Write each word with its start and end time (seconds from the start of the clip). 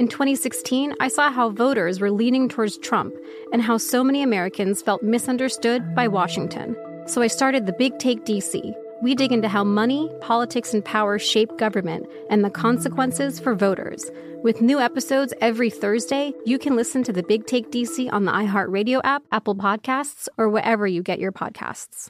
in 0.00 0.08
2016, 0.08 0.94
I 0.98 1.08
saw 1.08 1.30
how 1.30 1.50
voters 1.50 2.00
were 2.00 2.10
leaning 2.10 2.48
towards 2.48 2.78
Trump 2.78 3.14
and 3.52 3.60
how 3.60 3.76
so 3.76 4.02
many 4.02 4.22
Americans 4.22 4.80
felt 4.80 5.02
misunderstood 5.02 5.94
by 5.94 6.08
Washington. 6.08 6.74
So 7.06 7.20
I 7.20 7.26
started 7.26 7.66
the 7.66 7.74
Big 7.74 7.98
Take 7.98 8.24
DC. 8.24 8.74
We 9.02 9.14
dig 9.14 9.30
into 9.30 9.46
how 9.46 9.62
money, 9.62 10.10
politics, 10.22 10.72
and 10.72 10.82
power 10.82 11.18
shape 11.18 11.54
government 11.58 12.06
and 12.30 12.42
the 12.42 12.48
consequences 12.48 13.38
for 13.38 13.54
voters. 13.54 14.10
With 14.42 14.62
new 14.62 14.80
episodes 14.80 15.34
every 15.42 15.68
Thursday, 15.68 16.32
you 16.46 16.58
can 16.58 16.76
listen 16.76 17.02
to 17.02 17.12
the 17.12 17.22
Big 17.22 17.44
Take 17.44 17.70
DC 17.70 18.10
on 18.10 18.24
the 18.24 18.32
iHeartRadio 18.32 19.02
app, 19.04 19.22
Apple 19.32 19.54
Podcasts, 19.54 20.28
or 20.38 20.48
wherever 20.48 20.86
you 20.86 21.02
get 21.02 21.18
your 21.18 21.32
podcasts. 21.32 22.08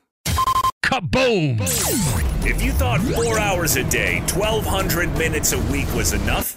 Kaboom! 0.85 1.59
If 2.47 2.63
you 2.63 2.71
thought 2.71 3.01
four 3.01 3.41
hours 3.41 3.75
a 3.75 3.83
day, 3.83 4.21
1,200 4.35 5.19
minutes 5.19 5.53
a 5.53 5.59
week 5.73 5.93
was 5.95 6.13
enough, 6.13 6.57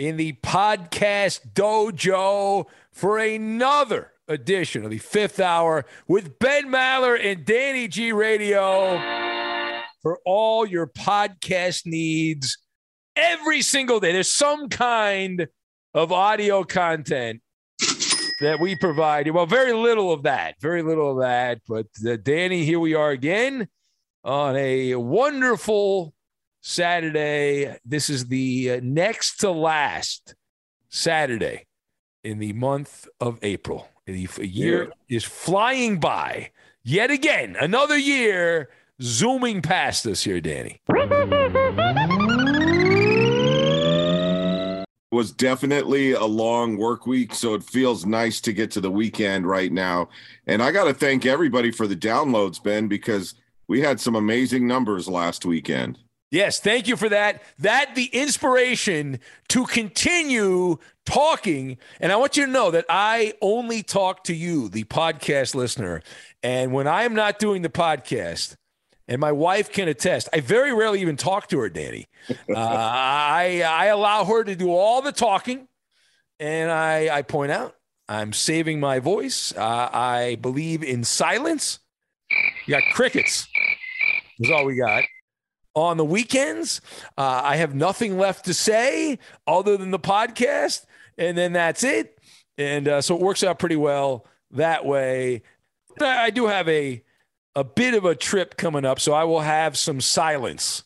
in 0.00 0.16
the 0.16 0.32
podcast 0.42 1.52
dojo 1.52 2.64
for 2.90 3.18
another 3.18 4.12
edition 4.28 4.82
of 4.82 4.90
the 4.90 4.96
fifth 4.96 5.38
hour 5.38 5.84
with 6.08 6.38
Ben 6.38 6.68
Maller 6.68 7.22
and 7.22 7.44
Danny 7.44 7.86
G 7.86 8.10
Radio 8.10 8.98
for 10.00 10.18
all 10.24 10.64
your 10.64 10.86
podcast 10.86 11.84
needs 11.84 12.56
every 13.14 13.60
single 13.60 14.00
day. 14.00 14.12
There's 14.12 14.32
some 14.32 14.70
kind 14.70 15.46
of 15.92 16.12
audio 16.12 16.64
content 16.64 17.42
that 18.40 18.58
we 18.58 18.76
provide. 18.76 19.26
you. 19.26 19.34
Well, 19.34 19.44
very 19.44 19.74
little 19.74 20.14
of 20.14 20.22
that, 20.22 20.54
very 20.62 20.80
little 20.82 21.10
of 21.10 21.18
that. 21.18 21.60
But 21.68 21.88
uh, 22.08 22.16
Danny, 22.22 22.64
here 22.64 22.80
we 22.80 22.94
are 22.94 23.10
again 23.10 23.68
on 24.24 24.56
a 24.56 24.94
wonderful 24.94 26.14
Saturday. 26.60 27.76
This 27.84 28.10
is 28.10 28.26
the 28.26 28.72
uh, 28.72 28.80
next 28.82 29.38
to 29.38 29.50
last 29.50 30.34
Saturday 30.88 31.66
in 32.24 32.38
the 32.38 32.52
month 32.52 33.08
of 33.20 33.38
April. 33.42 33.88
The 34.06 34.28
year 34.40 34.92
is 35.08 35.24
flying 35.24 36.00
by 36.00 36.50
yet 36.82 37.10
again. 37.10 37.56
Another 37.60 37.96
year 37.96 38.70
zooming 39.00 39.62
past 39.62 40.06
us 40.06 40.22
here, 40.22 40.40
Danny. 40.40 40.80
was 45.12 45.32
definitely 45.32 46.12
a 46.12 46.24
long 46.24 46.76
work 46.76 47.06
week, 47.06 47.34
so 47.34 47.54
it 47.54 47.62
feels 47.62 48.06
nice 48.06 48.40
to 48.40 48.52
get 48.52 48.70
to 48.70 48.80
the 48.80 48.90
weekend 48.90 49.46
right 49.46 49.72
now. 49.72 50.08
And 50.46 50.62
I 50.62 50.70
got 50.70 50.84
to 50.84 50.94
thank 50.94 51.26
everybody 51.26 51.70
for 51.70 51.86
the 51.86 51.96
downloads, 51.96 52.62
Ben, 52.62 52.88
because 52.88 53.34
we 53.68 53.80
had 53.80 54.00
some 54.00 54.14
amazing 54.14 54.66
numbers 54.66 55.08
last 55.08 55.44
weekend. 55.44 55.98
Yes, 56.30 56.60
thank 56.60 56.86
you 56.86 56.96
for 56.96 57.08
that. 57.08 57.42
That 57.58 57.94
the 57.96 58.06
inspiration 58.06 59.18
to 59.48 59.66
continue 59.66 60.78
talking. 61.04 61.78
And 61.98 62.12
I 62.12 62.16
want 62.16 62.36
you 62.36 62.46
to 62.46 62.50
know 62.50 62.70
that 62.70 62.86
I 62.88 63.34
only 63.40 63.82
talk 63.82 64.24
to 64.24 64.34
you, 64.34 64.68
the 64.68 64.84
podcast 64.84 65.56
listener. 65.56 66.02
And 66.42 66.72
when 66.72 66.86
I 66.86 67.02
am 67.02 67.14
not 67.14 67.38
doing 67.40 67.62
the 67.62 67.68
podcast, 67.68 68.56
and 69.08 69.20
my 69.20 69.32
wife 69.32 69.72
can 69.72 69.88
attest, 69.88 70.28
I 70.32 70.38
very 70.38 70.72
rarely 70.72 71.00
even 71.00 71.16
talk 71.16 71.48
to 71.48 71.58
her, 71.58 71.68
Danny. 71.68 72.06
Uh, 72.48 72.54
I 72.56 73.62
I 73.66 73.86
allow 73.86 74.24
her 74.24 74.44
to 74.44 74.54
do 74.54 74.70
all 74.70 75.02
the 75.02 75.10
talking, 75.10 75.66
and 76.38 76.70
I 76.70 77.08
I 77.16 77.22
point 77.22 77.50
out 77.50 77.74
I'm 78.08 78.32
saving 78.32 78.78
my 78.78 79.00
voice. 79.00 79.52
Uh, 79.56 79.88
I 79.92 80.36
believe 80.40 80.84
in 80.84 81.02
silence. 81.02 81.80
You 82.66 82.74
got 82.74 82.82
crickets. 82.92 83.48
That's 84.38 84.52
all 84.52 84.64
we 84.66 84.76
got 84.76 85.02
on 85.74 85.96
the 85.96 86.04
weekends. 86.04 86.80
Uh, 87.16 87.40
I 87.44 87.56
have 87.56 87.74
nothing 87.74 88.18
left 88.18 88.44
to 88.46 88.54
say 88.54 89.18
other 89.46 89.76
than 89.76 89.90
the 89.90 89.98
podcast, 89.98 90.84
and 91.18 91.36
then 91.36 91.52
that's 91.52 91.84
it. 91.84 92.18
And 92.58 92.88
uh, 92.88 93.00
so 93.00 93.14
it 93.14 93.20
works 93.20 93.42
out 93.42 93.58
pretty 93.58 93.76
well 93.76 94.26
that 94.52 94.84
way. 94.84 95.42
I 96.00 96.30
do 96.30 96.46
have 96.46 96.68
a 96.68 97.02
a 97.56 97.64
bit 97.64 97.94
of 97.94 98.04
a 98.04 98.14
trip 98.14 98.56
coming 98.56 98.84
up, 98.84 99.00
so 99.00 99.12
I 99.12 99.24
will 99.24 99.40
have 99.40 99.76
some 99.76 100.00
silence. 100.00 100.84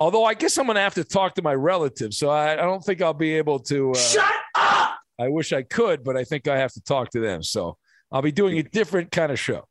Although 0.00 0.24
I 0.24 0.34
guess 0.34 0.56
I'm 0.58 0.66
going 0.66 0.76
to 0.76 0.80
have 0.80 0.94
to 0.94 1.04
talk 1.04 1.34
to 1.34 1.42
my 1.42 1.54
relatives, 1.54 2.18
so 2.18 2.28
I, 2.30 2.54
I 2.54 2.56
don't 2.56 2.82
think 2.84 3.00
I'll 3.02 3.14
be 3.14 3.34
able 3.34 3.60
to. 3.60 3.92
Uh, 3.92 3.94
Shut 3.94 4.32
up! 4.56 4.98
I 5.20 5.28
wish 5.28 5.52
I 5.52 5.62
could, 5.62 6.02
but 6.02 6.16
I 6.16 6.24
think 6.24 6.48
I 6.48 6.58
have 6.58 6.72
to 6.72 6.80
talk 6.80 7.10
to 7.10 7.20
them. 7.20 7.42
So 7.42 7.76
I'll 8.10 8.22
be 8.22 8.32
doing 8.32 8.58
a 8.58 8.62
different 8.62 9.12
kind 9.12 9.30
of 9.30 9.38
show. 9.38 9.66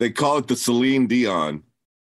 They 0.00 0.10
call 0.10 0.38
it 0.38 0.48
the 0.48 0.56
Celine 0.56 1.06
Dion. 1.06 1.62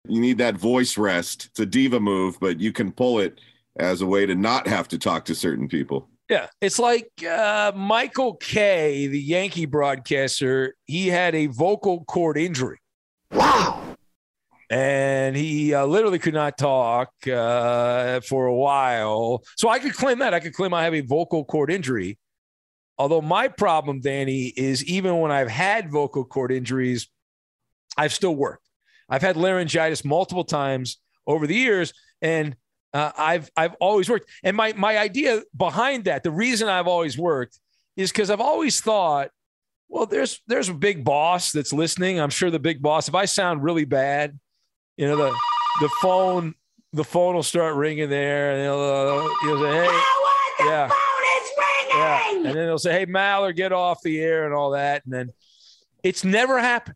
You 0.07 0.19
need 0.19 0.37
that 0.39 0.55
voice 0.55 0.97
rest. 0.97 1.47
It's 1.51 1.59
a 1.59 1.65
diva 1.65 1.99
move, 1.99 2.37
but 2.39 2.59
you 2.59 2.73
can 2.73 2.91
pull 2.91 3.19
it 3.19 3.39
as 3.77 4.01
a 4.01 4.05
way 4.05 4.25
to 4.25 4.35
not 4.35 4.67
have 4.67 4.87
to 4.89 4.97
talk 4.97 5.25
to 5.25 5.35
certain 5.35 5.67
people. 5.67 6.09
Yeah, 6.29 6.47
it's 6.61 6.79
like 6.79 7.09
uh, 7.23 7.71
Michael 7.75 8.35
Kay, 8.35 9.07
the 9.07 9.19
Yankee 9.19 9.65
broadcaster. 9.65 10.75
He 10.85 11.07
had 11.07 11.35
a 11.35 11.47
vocal 11.47 12.03
cord 12.05 12.37
injury. 12.37 12.79
Wow. 13.31 13.81
And 14.69 15.35
he 15.35 15.73
uh, 15.73 15.85
literally 15.85 16.19
could 16.19 16.33
not 16.33 16.57
talk 16.57 17.11
uh, 17.27 18.21
for 18.21 18.47
a 18.47 18.55
while. 18.55 19.43
So 19.57 19.69
I 19.69 19.79
could 19.79 19.93
claim 19.93 20.19
that. 20.19 20.33
I 20.33 20.39
could 20.39 20.53
claim 20.53 20.73
I 20.73 20.83
have 20.83 20.95
a 20.95 21.01
vocal 21.01 21.45
cord 21.45 21.71
injury. 21.71 22.17
Although 22.97 23.21
my 23.21 23.47
problem, 23.47 24.01
Danny, 24.01 24.45
is 24.45 24.83
even 24.85 25.19
when 25.19 25.31
I've 25.31 25.49
had 25.49 25.91
vocal 25.91 26.25
cord 26.25 26.51
injuries, 26.51 27.09
I've 27.97 28.13
still 28.13 28.35
worked. 28.35 28.62
I've 29.13 29.21
had 29.21 29.37
laryngitis 29.37 30.03
multiple 30.03 30.43
times 30.43 30.97
over 31.27 31.45
the 31.45 31.53
years, 31.53 31.93
and 32.19 32.55
uh, 32.95 33.11
I've 33.15 33.51
I've 33.55 33.75
always 33.75 34.09
worked. 34.09 34.27
And 34.43 34.57
my 34.57 34.73
my 34.73 34.97
idea 34.97 35.43
behind 35.55 36.05
that, 36.05 36.23
the 36.23 36.31
reason 36.31 36.67
I've 36.67 36.87
always 36.87 37.15
worked, 37.15 37.59
is 37.95 38.11
because 38.11 38.31
I've 38.31 38.41
always 38.41 38.81
thought, 38.81 39.29
well, 39.87 40.07
there's 40.07 40.41
there's 40.47 40.69
a 40.69 40.73
big 40.73 41.03
boss 41.03 41.51
that's 41.51 41.71
listening. 41.71 42.19
I'm 42.19 42.31
sure 42.31 42.49
the 42.49 42.57
big 42.57 42.81
boss. 42.81 43.07
If 43.07 43.13
I 43.13 43.25
sound 43.25 43.63
really 43.63 43.85
bad, 43.85 44.39
you 44.97 45.07
know 45.07 45.15
the 45.15 45.37
the 45.79 45.89
phone 46.01 46.55
the 46.91 47.03
phone 47.03 47.35
will 47.35 47.43
start 47.43 47.75
ringing 47.75 48.09
there, 48.09 48.53
and 48.53 48.61
they'll, 48.63 48.79
uh, 48.79 49.29
will 49.43 49.61
say, 49.61 49.85
hey, 49.85 50.01
yeah. 50.65 50.91
Yeah. 51.89 52.35
And 52.35 52.45
then 52.45 52.55
they'll 52.55 52.79
say, 52.79 52.93
hey, 52.93 53.05
Maller, 53.05 53.55
get 53.55 53.71
off 53.71 54.01
the 54.01 54.19
air 54.19 54.45
and 54.45 54.55
all 54.55 54.71
that. 54.71 55.05
And 55.05 55.13
then 55.13 55.29
it's 56.01 56.23
never 56.23 56.57
happened. 56.57 56.95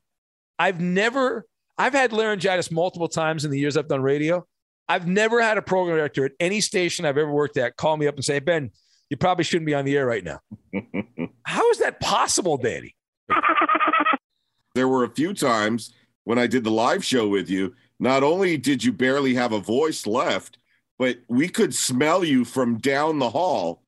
I've 0.58 0.82
never 0.82 1.46
I've 1.78 1.94
had 1.94 2.14
laryngitis 2.14 2.72
multiple 2.72 3.08
times 3.08 3.46
in 3.46 3.52
the 3.52 3.60
years 3.60 3.78
I've 3.78 3.88
done 3.88 4.02
radio. 4.02 4.46
I've 4.90 5.08
never 5.08 5.42
had 5.42 5.58
a 5.58 5.62
program 5.62 5.98
director 5.98 6.26
at 6.26 6.32
any 6.40 6.62
station 6.62 7.06
I've 7.06 7.18
ever 7.18 7.32
worked 7.32 7.58
at 7.58 7.76
call 7.76 7.98
me 7.98 8.08
up 8.08 8.16
and 8.16 8.24
say, 8.24 8.40
Ben, 8.40 8.72
you 9.10 9.18
probably 9.18 9.44
shouldn't 9.44 9.66
be 9.66 9.76
on 9.76 9.86
the 9.86 9.98
air 9.98 10.06
right 10.06 10.24
now. 10.24 10.40
How 11.44 11.70
is 11.70 11.80
that 11.80 12.00
possible, 12.00 12.58
Danny? 12.58 12.96
There 14.76 14.88
were 14.88 15.06
a 15.06 15.10
few 15.10 15.34
times 15.34 15.96
when 16.24 16.38
I 16.38 16.46
did 16.46 16.64
the 16.64 16.70
live 16.70 17.04
show 17.04 17.28
with 17.28 17.50
you, 17.50 17.74
not 18.00 18.22
only 18.22 18.58
did 18.58 18.84
you 18.84 18.94
barely 18.94 19.34
have 19.34 19.52
a 19.52 19.60
voice 19.60 20.06
left, 20.06 20.60
but 21.00 21.18
we 21.28 21.50
could 21.50 21.74
smell 21.74 22.24
you 22.24 22.46
from 22.46 22.78
down 22.78 23.18
the 23.18 23.32
hall. 23.32 23.82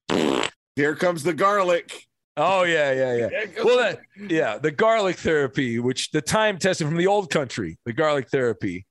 Here 0.75 0.95
comes 0.95 1.21
the 1.21 1.35
garlic. 1.35 2.07
Oh 2.41 2.63
yeah, 2.63 2.91
yeah, 2.93 3.15
yeah. 3.15 3.63
Well, 3.63 3.77
that, 3.77 3.99
yeah, 4.29 4.57
the 4.57 4.71
garlic 4.71 5.17
therapy, 5.17 5.77
which 5.79 6.11
the 6.11 6.21
time 6.21 6.57
tested 6.57 6.87
from 6.87 6.95
the 6.95 7.07
old 7.07 7.29
country, 7.29 7.77
the 7.85 7.91
garlic 7.91 8.29
therapy. 8.29 8.85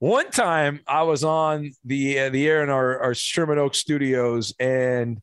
One 0.00 0.32
time, 0.32 0.80
I 0.88 1.04
was 1.04 1.22
on 1.22 1.70
the 1.84 2.18
uh, 2.18 2.30
the 2.30 2.48
air 2.48 2.64
in 2.64 2.70
our, 2.70 2.98
our 2.98 3.14
Sherman 3.14 3.58
Oaks 3.58 3.78
studios, 3.78 4.52
and 4.58 5.20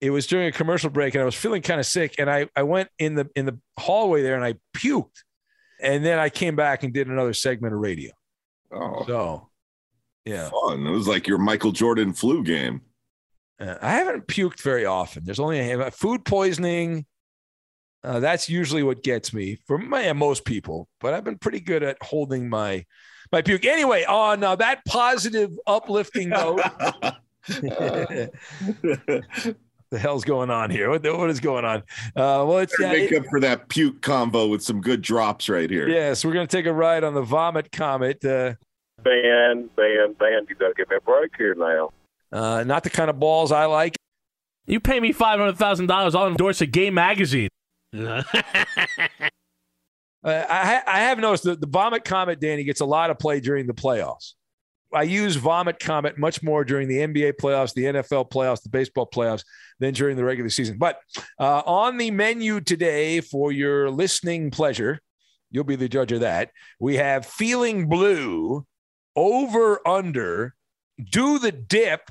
it 0.00 0.10
was 0.10 0.26
during 0.26 0.48
a 0.48 0.52
commercial 0.52 0.90
break, 0.90 1.14
and 1.14 1.22
I 1.22 1.24
was 1.24 1.36
feeling 1.36 1.62
kind 1.62 1.78
of 1.78 1.86
sick, 1.86 2.16
and 2.18 2.28
I 2.28 2.48
I 2.56 2.64
went 2.64 2.88
in 2.98 3.14
the 3.14 3.30
in 3.36 3.46
the 3.46 3.56
hallway 3.78 4.22
there, 4.22 4.34
and 4.34 4.44
I 4.44 4.54
puked, 4.76 5.22
and 5.80 6.04
then 6.04 6.18
I 6.18 6.28
came 6.28 6.56
back 6.56 6.82
and 6.82 6.92
did 6.92 7.06
another 7.06 7.34
segment 7.34 7.72
of 7.72 7.78
radio. 7.78 8.10
Oh, 8.72 9.04
So, 9.06 9.48
yeah, 10.24 10.50
fun. 10.50 10.84
It 10.84 10.90
was 10.90 11.06
like 11.06 11.28
your 11.28 11.38
Michael 11.38 11.70
Jordan 11.70 12.12
flu 12.12 12.42
game. 12.42 12.80
Uh, 13.60 13.76
I 13.82 13.90
haven't 13.92 14.26
puked 14.26 14.62
very 14.62 14.86
often. 14.86 15.24
There's 15.24 15.38
only 15.40 15.58
a 15.72 15.90
food 15.90 16.24
poisoning. 16.24 17.04
Uh, 18.02 18.18
that's 18.20 18.48
usually 18.48 18.82
what 18.82 19.02
gets 19.02 19.34
me 19.34 19.58
for 19.66 19.76
my, 19.76 20.10
most 20.14 20.46
people, 20.46 20.88
but 21.00 21.12
I've 21.12 21.24
been 21.24 21.36
pretty 21.38 21.60
good 21.60 21.82
at 21.82 21.98
holding 22.02 22.48
my 22.48 22.86
my 23.30 23.42
puke. 23.42 23.66
Anyway, 23.66 24.04
on 24.04 24.42
uh, 24.42 24.56
that 24.56 24.82
positive, 24.86 25.50
uplifting 25.66 26.30
note, 26.30 26.62
the 27.46 28.30
hell's 29.98 30.24
going 30.24 30.50
on 30.50 30.70
here? 30.70 30.88
What, 30.90 31.02
what 31.04 31.30
is 31.30 31.40
going 31.40 31.64
on? 31.64 31.78
Uh, 32.16 32.44
well, 32.46 32.58
it's 32.58 32.76
Better 32.78 32.96
yeah, 32.96 33.02
make 33.02 33.12
it- 33.12 33.18
up 33.18 33.26
for 33.26 33.40
that 33.40 33.68
puke 33.68 34.00
combo 34.02 34.46
with 34.48 34.62
some 34.62 34.80
good 34.80 35.02
drops 35.02 35.48
right 35.48 35.68
here. 35.68 35.88
yes. 35.88 36.24
We're 36.24 36.32
going 36.32 36.46
to 36.46 36.56
take 36.56 36.66
a 36.66 36.72
ride 36.72 37.04
on 37.04 37.14
the 37.14 37.22
vomit 37.22 37.70
comet. 37.72 38.24
Uh, 38.24 38.54
Ben, 39.02 39.68
Ben, 39.76 40.14
Ben, 40.18 40.46
you 40.48 40.54
gotta 40.56 40.74
give 40.76 40.90
me 40.90 40.96
a 40.96 41.00
break 41.00 41.30
here 41.38 41.54
now. 41.54 41.90
Uh, 42.32 42.64
not 42.64 42.84
the 42.84 42.90
kind 42.90 43.10
of 43.10 43.18
balls 43.18 43.52
I 43.52 43.66
like. 43.66 43.96
You 44.66 44.80
pay 44.80 45.00
me 45.00 45.12
five 45.12 45.38
hundred 45.38 45.58
thousand 45.58 45.86
dollars, 45.86 46.14
I'll 46.14 46.28
endorse 46.28 46.60
a 46.60 46.66
gay 46.66 46.90
magazine. 46.90 47.48
Uh, 50.22 50.44
I, 50.48 50.82
I 50.86 51.00
have 51.00 51.18
noticed 51.18 51.44
that 51.44 51.62
the 51.62 51.66
Vomit 51.66 52.04
Comet, 52.04 52.40
Danny, 52.40 52.62
gets 52.64 52.80
a 52.80 52.84
lot 52.84 53.08
of 53.08 53.18
play 53.18 53.40
during 53.40 53.66
the 53.66 53.72
playoffs. 53.72 54.34
I 54.92 55.04
use 55.04 55.36
Vomit 55.36 55.78
Comet 55.78 56.18
much 56.18 56.42
more 56.42 56.64
during 56.64 56.88
the 56.88 56.98
NBA 56.98 57.34
playoffs, 57.40 57.74
the 57.74 57.84
NFL 57.84 58.30
playoffs, 58.30 58.62
the 58.62 58.70
baseball 58.70 59.08
playoffs 59.08 59.44
than 59.78 59.94
during 59.94 60.16
the 60.16 60.24
regular 60.24 60.50
season. 60.50 60.78
But 60.78 60.98
uh, 61.38 61.62
on 61.64 61.96
the 61.96 62.10
menu 62.10 62.60
today, 62.60 63.20
for 63.20 63.52
your 63.52 63.90
listening 63.90 64.50
pleasure, 64.50 64.98
you'll 65.50 65.64
be 65.64 65.76
the 65.76 65.88
judge 65.88 66.12
of 66.12 66.20
that. 66.20 66.50
We 66.80 66.96
have 66.96 67.24
Feeling 67.24 67.88
Blue, 67.88 68.66
Over 69.14 69.86
Under, 69.86 70.54
Do 71.02 71.38
the 71.38 71.52
Dip, 71.52 72.10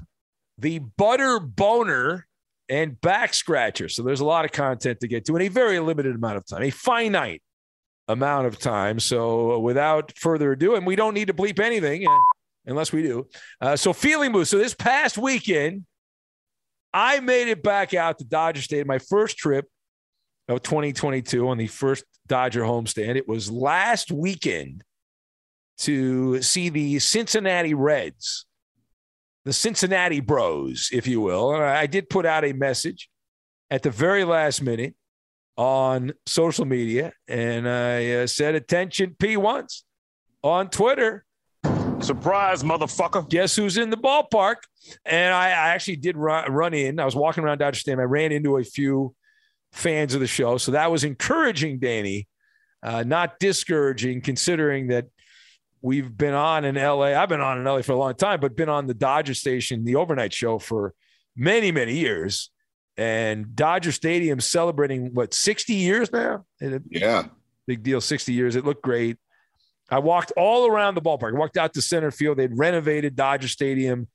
the 0.59 0.79
Butter 0.79 1.39
Boner, 1.39 2.27
and 2.69 3.00
Back 3.01 3.33
Scratcher. 3.33 3.89
So 3.89 4.03
there's 4.03 4.19
a 4.19 4.25
lot 4.25 4.45
of 4.45 4.51
content 4.51 5.00
to 5.00 5.07
get 5.07 5.25
to 5.25 5.35
in 5.35 5.41
a 5.41 5.47
very 5.47 5.79
limited 5.79 6.15
amount 6.15 6.38
of 6.38 6.45
time, 6.45 6.61
a 6.63 6.69
finite 6.69 7.41
amount 8.07 8.47
of 8.47 8.59
time. 8.59 9.00
So 9.00 9.59
without 9.59 10.13
further 10.17 10.51
ado, 10.51 10.75
and 10.75 10.85
we 10.85 10.95
don't 10.95 11.13
need 11.13 11.27
to 11.27 11.33
bleep 11.33 11.59
anything 11.59 12.07
uh, 12.07 12.17
unless 12.65 12.94
we 12.94 13.01
do. 13.01 13.27
Uh, 13.59 13.75
so 13.75 13.91
feeling 13.91 14.31
blue. 14.31 14.45
So 14.45 14.57
this 14.57 14.75
past 14.75 15.17
weekend, 15.17 15.85
I 16.94 17.19
made 17.19 17.47
it 17.47 17.63
back 17.63 17.94
out 17.94 18.19
to 18.19 18.23
Dodger 18.23 18.62
Stadium, 18.62 18.88
my 18.88 19.00
first 19.00 19.38
trip 19.38 19.65
of 20.47 20.62
2022 20.63 21.47
on 21.47 21.57
the 21.57 21.67
first 21.67 22.03
Dodger 22.27 22.63
homestand. 22.63 23.15
It 23.15 23.27
was 23.27 23.51
last 23.51 24.12
weekend 24.12 24.83
to 25.79 26.41
see 26.41 26.69
the 26.69 27.00
Cincinnati 27.00 27.73
Reds, 27.73 28.45
the 29.50 29.54
Cincinnati 29.54 30.19
Bros, 30.19 30.90
if 30.94 31.07
you 31.07 31.22
will. 31.22 31.56
And 31.56 31.63
I 31.63 31.88
did 31.88 32.07
put 32.07 32.25
out 32.25 32.46
a 32.46 32.54
message 32.54 33.10
at 33.72 33.81
the 33.81 33.90
very 33.90 34.24
last 34.24 34.62
minute 34.62 34.94
on 35.57 36.13
social 36.28 36.66
media, 36.66 37.13
and 37.28 37.68
I 37.68 38.12
uh, 38.12 38.28
said, 38.28 38.54
"Attention, 38.54 39.16
P 39.19 39.38
once 39.38 39.84
on 40.44 40.69
Twitter." 40.69 41.25
Surprise, 42.00 42.63
motherfucker. 42.63 43.28
Guess 43.28 43.56
who's 43.56 43.78
in 43.78 43.90
the 43.90 43.98
ballpark? 43.98 44.57
And 45.04 45.34
I, 45.34 45.48
I 45.48 45.69
actually 45.69 45.98
did 45.98 46.16
run, 46.16 46.50
run 46.51 46.74
in. 46.74 47.00
I 47.00 47.06
was 47.06 47.16
walking 47.16 47.44
around 47.44 47.57
Dodger 47.57 47.80
Stadium. 47.80 48.00
I 48.00 48.04
ran 48.04 48.31
into 48.31 48.56
a 48.57 48.63
few 48.63 49.16
fans 49.74 50.13
of 50.13 50.22
the 50.22 50.28
show, 50.28 50.57
so 50.57 50.72
that 50.72 50.92
was 50.92 51.04
encouraging, 51.04 51.80
Danny, 51.80 52.28
uh, 52.84 53.04
not 53.04 53.40
discouraging, 53.40 54.22
considering 54.22 54.88
that 54.90 55.07
we've 55.81 56.15
been 56.15 56.33
on 56.33 56.65
in 56.65 56.75
LA. 56.75 57.13
I've 57.13 57.29
been 57.29 57.41
on 57.41 57.57
in 57.57 57.63
LA 57.63 57.81
for 57.81 57.93
a 57.93 57.97
long 57.97 58.15
time, 58.15 58.39
but 58.39 58.55
been 58.55 58.69
on 58.69 58.87
the 58.87 58.93
Dodger 58.93 59.33
station, 59.33 59.85
the 59.85 59.95
overnight 59.95 60.33
show 60.33 60.59
for 60.59 60.93
many, 61.35 61.71
many 61.71 61.95
years. 61.95 62.51
And 62.97 63.55
Dodger 63.55 63.91
Stadium 63.93 64.39
celebrating 64.41 65.13
what 65.13 65.33
60 65.33 65.73
years 65.73 66.11
now? 66.11 66.45
Yeah. 66.89 67.27
big 67.67 67.83
deal 67.83 68.01
60 68.01 68.33
years 68.33 68.55
it 68.55 68.65
looked 68.65 68.81
great 68.81 69.17
i 69.91 69.99
walked 69.99 70.31
all 70.35 70.65
around 70.67 70.95
the 70.95 71.01
ballpark 71.01 71.35
I 71.35 71.37
walked 71.37 71.55
out 71.55 71.71
to 71.75 71.83
center 71.83 72.09
field 72.09 72.37
they'd 72.37 72.57
renovated 72.57 73.15
dodger 73.15 73.47
stadium 73.47 74.07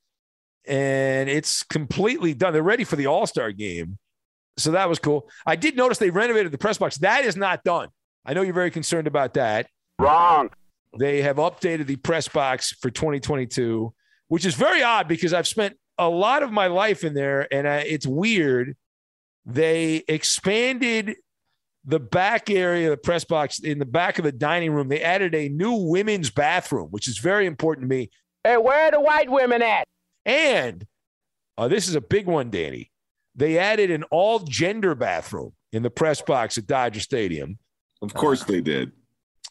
and 0.66 1.31
it's 1.31 1.62
completely 1.62 2.34
done 2.34 2.52
they're 2.52 2.64
ready 2.64 2.82
for 2.82 2.96
the 2.96 3.06
all-star 3.06 3.52
game 3.52 3.96
so 4.56 4.72
that 4.72 4.88
was 4.88 4.99
cool 4.99 5.28
i 5.46 5.55
did 5.55 5.76
notice 5.76 5.99
they 5.99 6.11
renovated 6.11 6.50
the 6.50 6.58
press 6.58 6.78
box 6.78 6.99
that 6.99 7.25
is 7.25 7.37
not 7.37 7.62
done 7.62 7.90
i 8.26 8.34
know 8.34 8.43
you're 8.43 8.52
very 8.52 8.72
concerned 8.72 9.06
about 9.06 9.34
that 9.34 9.69
Wrong. 10.00 10.50
They 10.99 11.23
have 11.23 11.37
updated 11.37 11.87
the 11.87 11.96
press 11.96 12.29
box 12.29 12.73
for 12.73 12.91
2022 12.91 13.93
which 14.29 14.46
is 14.46 14.55
very 14.55 14.82
odd 14.82 15.08
because 15.08 15.32
i've 15.32 15.49
spent 15.49 15.76
a 15.99 16.08
lot 16.08 16.43
of 16.43 16.52
my 16.52 16.67
life 16.67 17.05
in 17.05 17.14
there 17.14 17.52
and 17.52 17.69
I, 17.69 17.79
it's 17.79 18.06
weird. 18.06 18.76
They 19.46 20.02
expanded 20.08 21.17
the 21.85 22.00
back 22.00 22.49
area 22.49 22.87
of 22.87 22.93
the 22.93 23.02
press 23.02 23.25
box 23.25 23.58
in 23.58 23.79
the 23.79 23.85
back 23.85 24.19
of 24.19 24.25
the 24.25 24.32
dining 24.32 24.73
room. 24.73 24.88
They 24.88 25.02
added 25.02 25.35
a 25.35 25.49
new 25.49 25.75
women's 25.75 26.31
bathroom 26.31 26.88
which 26.91 27.08
is 27.08 27.19
very 27.19 27.47
important 27.47 27.85
to 27.85 27.88
me. 27.88 28.11
Hey, 28.43 28.56
where 28.56 28.88
are 28.88 28.90
the 28.90 29.00
white 29.00 29.31
women 29.31 29.62
at? 29.62 29.87
and 30.26 30.87
uh, 31.58 31.69
this 31.69 31.87
is 31.87 31.94
a 31.94 32.00
big 32.00 32.26
one 32.26 32.50
danny. 32.50 32.90
They 33.37 33.58
added 33.58 33.90
an 33.90 34.05
all 34.05 34.38
gender 34.38 34.94
bathroom 34.94 35.52
in 35.73 35.82
the 35.82 35.90
press 35.90 36.23
box 36.23 36.56
at 36.56 36.67
dodger 36.67 37.00
stadium. 37.00 37.58
Of 38.00 38.14
course 38.14 38.44
they 38.44 38.61
did. 38.61 38.93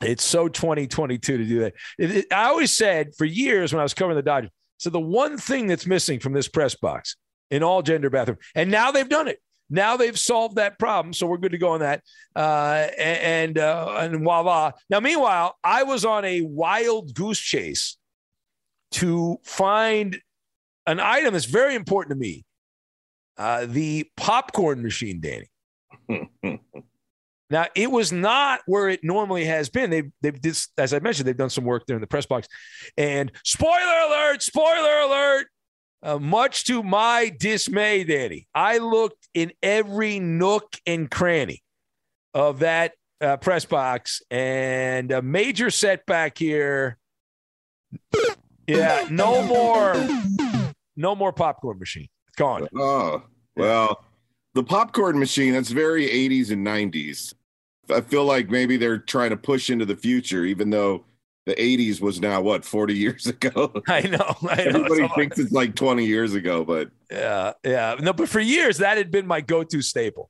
It's 0.02 0.24
so 0.24 0.48
2022 0.48 1.38
to 1.38 1.46
do 1.46 1.60
that. 1.60 1.74
It- 1.98 2.12
it- 2.12 2.34
I 2.34 2.46
always 2.46 2.76
said 2.76 3.16
for 3.16 3.26
years 3.26 3.74
when 3.74 3.80
I 3.80 3.84
was 3.84 3.94
covering 3.94 4.16
the 4.18 4.22
Dodgers, 4.24 4.52
so 4.78 4.90
the 4.90 5.00
one 5.00 5.38
thing 5.38 5.68
that's 5.68 5.86
missing 5.86 6.20
from 6.20 6.34
this 6.34 6.48
press 6.48 6.76
box, 6.76 7.16
in 7.52 7.62
all 7.64 7.82
gender 7.84 8.10
bathroom, 8.10 8.40
and 8.56 8.72
now 8.72 8.92
they've 8.92 9.08
done 9.08 9.28
it. 9.28 9.40
Now 9.70 9.96
they've 9.96 10.18
solved 10.18 10.56
that 10.58 10.78
problem, 10.80 11.14
so 11.14 11.26
we're 11.28 11.38
good 11.38 11.52
to 11.54 11.58
go 11.58 11.70
on 11.70 11.80
that. 11.82 12.04
Uh, 12.36 12.88
and 12.98 13.58
uh, 13.58 13.96
and 14.00 14.24
voila. 14.24 14.72
Now, 14.90 15.00
meanwhile, 15.00 15.58
I 15.64 15.84
was 15.84 16.04
on 16.04 16.26
a 16.26 16.42
wild 16.42 17.14
goose 17.14 17.40
chase 17.40 17.98
to 18.92 19.38
find 19.44 20.20
an 20.86 21.00
item 21.00 21.34
that's 21.34 21.46
very 21.46 21.76
important 21.76 22.12
to 22.16 22.20
me: 22.20 22.44
uh, 23.38 23.66
the 23.68 24.10
popcorn 24.18 24.84
machine, 24.84 25.22
Danny. 25.22 25.50
Now 27.54 27.68
it 27.76 27.92
was 27.92 28.12
not 28.12 28.62
where 28.66 28.90
it 28.90 29.04
normally 29.04 29.46
has 29.46 29.70
been. 29.70 29.92
They've 29.92 30.12
they've 30.22 30.40
as 30.76 30.92
I 30.92 30.98
mentioned, 30.98 31.28
they've 31.28 31.38
done 31.38 31.52
some 31.52 31.66
work 31.66 31.86
there 31.86 31.96
in 31.96 32.02
the 32.02 32.08
press 32.08 32.26
box. 32.26 32.48
And 32.98 33.32
spoiler 33.44 34.00
alert, 34.08 34.42
spoiler 34.42 35.02
alert. 35.02 35.48
Uh, 36.02 36.18
much 36.18 36.66
to 36.66 36.82
my 36.82 37.32
dismay, 37.40 38.04
Danny, 38.06 38.48
I 38.56 38.80
looked 38.80 39.30
in 39.36 39.54
every 39.62 40.20
nook 40.20 40.76
and 40.88 41.10
cranny 41.10 41.62
of 42.34 42.60
that 42.60 42.94
uh, 43.22 43.38
press 43.38 43.66
box, 43.66 44.24
and 44.32 45.12
a 45.12 45.22
major 45.22 45.70
setback 45.70 46.40
here. 46.40 46.98
Yeah, 48.66 49.08
no 49.12 49.44
more, 49.44 49.94
no 50.98 51.16
more 51.16 51.32
popcorn 51.32 51.78
machine. 51.78 52.10
It's 52.30 52.36
gone. 52.36 52.68
Oh, 52.76 53.22
well, 53.56 54.04
the 54.56 54.64
popcorn 54.64 55.20
machine, 55.20 55.54
that's 55.54 55.70
very 55.70 56.08
80s 56.08 56.50
and 56.52 56.66
90s. 56.66 57.34
I 57.90 58.02
feel 58.02 58.26
like 58.26 58.50
maybe 58.50 58.78
they're 58.78 58.98
trying 58.98 59.32
to 59.32 59.38
push 59.38 59.70
into 59.70 59.86
the 59.86 59.96
future, 59.96 60.46
even 60.46 60.70
though 60.70 61.06
the 61.46 61.54
80s 61.56 62.00
was 62.00 62.22
now, 62.22 62.42
what, 62.42 62.64
40 62.64 62.94
years 62.96 63.28
ago? 63.34 63.72
I 63.88 64.02
know. 64.02 64.36
I 64.50 64.56
know. 64.56 64.84
Everybody 64.84 65.02
It's 65.04 65.12
all- 65.12 65.16
thinks 65.18 65.40
it's 65.40 65.52
like 65.52 65.76
20 65.76 66.06
years 66.06 66.34
ago, 66.34 66.64
but 66.64 66.90
Yeah, 67.12 67.54
yeah. 67.66 67.96
No, 68.00 68.14
but 68.14 68.30
for 68.30 68.40
years 68.40 68.78
that 68.78 68.98
had 68.98 69.12
been 69.12 69.28
my 69.28 69.42
go-to 69.42 69.82
staple. 69.82 70.30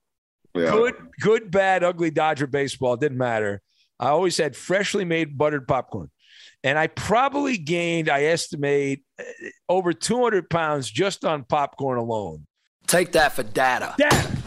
yeah. 0.56 0.72
Good, 0.72 0.96
good, 1.22 1.52
bad, 1.52 1.84
ugly 1.84 2.10
Dodger 2.12 2.48
baseball 2.48 2.98
didn't 2.98 3.18
matter. 3.18 3.62
I 4.00 4.08
always 4.10 4.38
had 4.38 4.56
freshly 4.56 5.06
made 5.06 5.38
buttered 5.38 5.68
popcorn, 5.68 6.10
and 6.64 6.78
I 6.80 6.88
probably 6.88 7.58
gained, 7.58 8.10
I 8.10 8.24
estimate, 8.24 9.04
eh, 9.20 9.24
over 9.70 9.94
200 9.94 10.50
pounds 10.50 10.90
just 10.90 11.24
on 11.24 11.44
popcorn 11.44 12.00
alone. 12.00 12.46
Take 12.88 13.12
that 13.14 13.32
for 13.34 13.44
data. 13.44 13.94
Dad. 13.98 14.43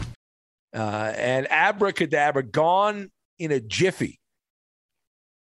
Uh, 0.77 1.13
and 1.17 1.47
abracadabra, 1.51 2.43
gone 2.43 3.09
in 3.39 3.51
a 3.51 3.59
jiffy. 3.59 4.19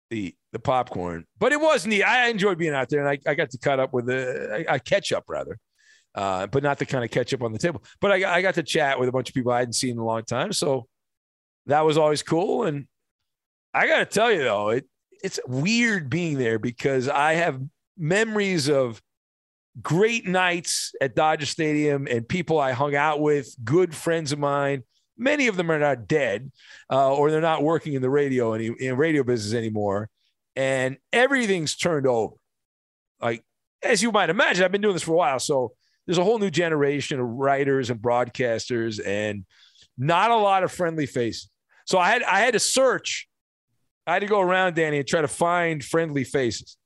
the 0.10 0.36
the 0.52 0.60
popcorn. 0.60 1.26
But 1.40 1.52
it 1.52 1.60
was 1.60 1.88
neat. 1.88 2.04
I 2.04 2.28
enjoyed 2.28 2.58
being 2.58 2.74
out 2.74 2.90
there, 2.90 3.06
and 3.06 3.10
I, 3.10 3.18
I 3.30 3.34
got 3.34 3.50
to 3.52 3.58
cut 3.58 3.80
up 3.80 3.94
with 3.94 4.10
a, 4.10 4.66
a 4.68 4.80
catch 4.80 5.12
up 5.12 5.24
rather, 5.28 5.58
uh, 6.14 6.48
but 6.48 6.62
not 6.62 6.78
the 6.78 6.86
kind 6.86 7.04
of 7.04 7.10
catch 7.10 7.34
up 7.34 7.42
on 7.42 7.52
the 7.52 7.58
table. 7.58 7.84
But 8.00 8.12
I, 8.12 8.36
I 8.36 8.42
got 8.42 8.54
to 8.56 8.64
chat 8.64 9.00
with 9.00 9.10
a 9.10 9.12
bunch 9.12 9.30
of 9.30 9.34
people 9.34 9.52
I 9.52 9.60
hadn't 9.60 9.74
seen 9.74 9.92
in 9.92 9.98
a 9.98 10.06
long 10.06 10.24
time, 10.24 10.54
so 10.54 10.88
that 11.66 11.82
was 11.82 11.98
always 11.98 12.22
cool. 12.22 12.66
And 12.66 12.86
I 13.74 13.88
got 13.88 14.00
to 14.00 14.06
tell 14.06 14.32
you 14.32 14.44
though, 14.44 14.70
it 14.70 14.86
it's 15.24 15.40
weird 15.48 16.10
being 16.10 16.38
there 16.38 16.60
because 16.60 17.08
I 17.10 17.34
have 17.34 17.60
memories 17.98 18.70
of 18.70 19.02
great 19.82 20.28
nights 20.28 20.94
at 21.02 21.16
Dodger 21.16 21.46
Stadium 21.46 22.08
and 22.08 22.28
people 22.28 22.60
I 22.60 22.74
hung 22.74 22.94
out 22.94 23.22
with, 23.22 23.56
good 23.64 23.96
friends 23.96 24.32
of 24.32 24.40
mine. 24.40 24.84
Many 25.18 25.48
of 25.48 25.58
them 25.58 25.72
are 25.72 25.80
not 25.80 26.08
dead, 26.08 26.52
uh, 26.92 27.14
or 27.14 27.30
they're 27.30 27.42
not 27.42 27.64
working 27.64 27.94
in 27.94 28.02
the 28.02 28.10
radio 28.10 28.54
any 28.54 28.72
in 28.80 28.98
radio 28.98 29.24
business 29.24 29.54
anymore, 29.54 30.10
and 30.56 30.98
everything's 31.12 31.76
turned 31.76 32.08
over. 32.08 32.36
Like 33.22 33.44
as 33.84 34.02
you 34.02 34.12
might 34.12 34.30
imagine, 34.30 34.64
I've 34.64 34.72
been 34.72 34.82
doing 34.82 34.96
this 34.96 35.04
for 35.04 35.14
a 35.14 35.18
while, 35.18 35.40
so 35.40 35.74
there's 36.06 36.18
a 36.18 36.24
whole 36.24 36.40
new 36.40 36.50
generation 36.50 37.20
of 37.20 37.28
writers 37.28 37.90
and 37.90 38.02
broadcasters, 38.02 39.00
and 39.06 39.46
not 39.98 40.32
a 40.32 40.36
lot 40.36 40.64
of 40.64 40.72
friendly 40.72 41.06
faces. 41.06 41.50
So 41.86 41.98
I 41.98 42.10
had 42.10 42.24
I 42.24 42.40
had 42.40 42.54
to 42.54 42.60
search. 42.60 43.28
I 44.06 44.14
had 44.14 44.20
to 44.20 44.28
go 44.28 44.42
around, 44.42 44.76
Danny, 44.76 44.98
and 44.98 45.08
try 45.08 45.22
to 45.22 45.28
find 45.28 45.84
friendly 45.84 46.24
faces. 46.24 46.78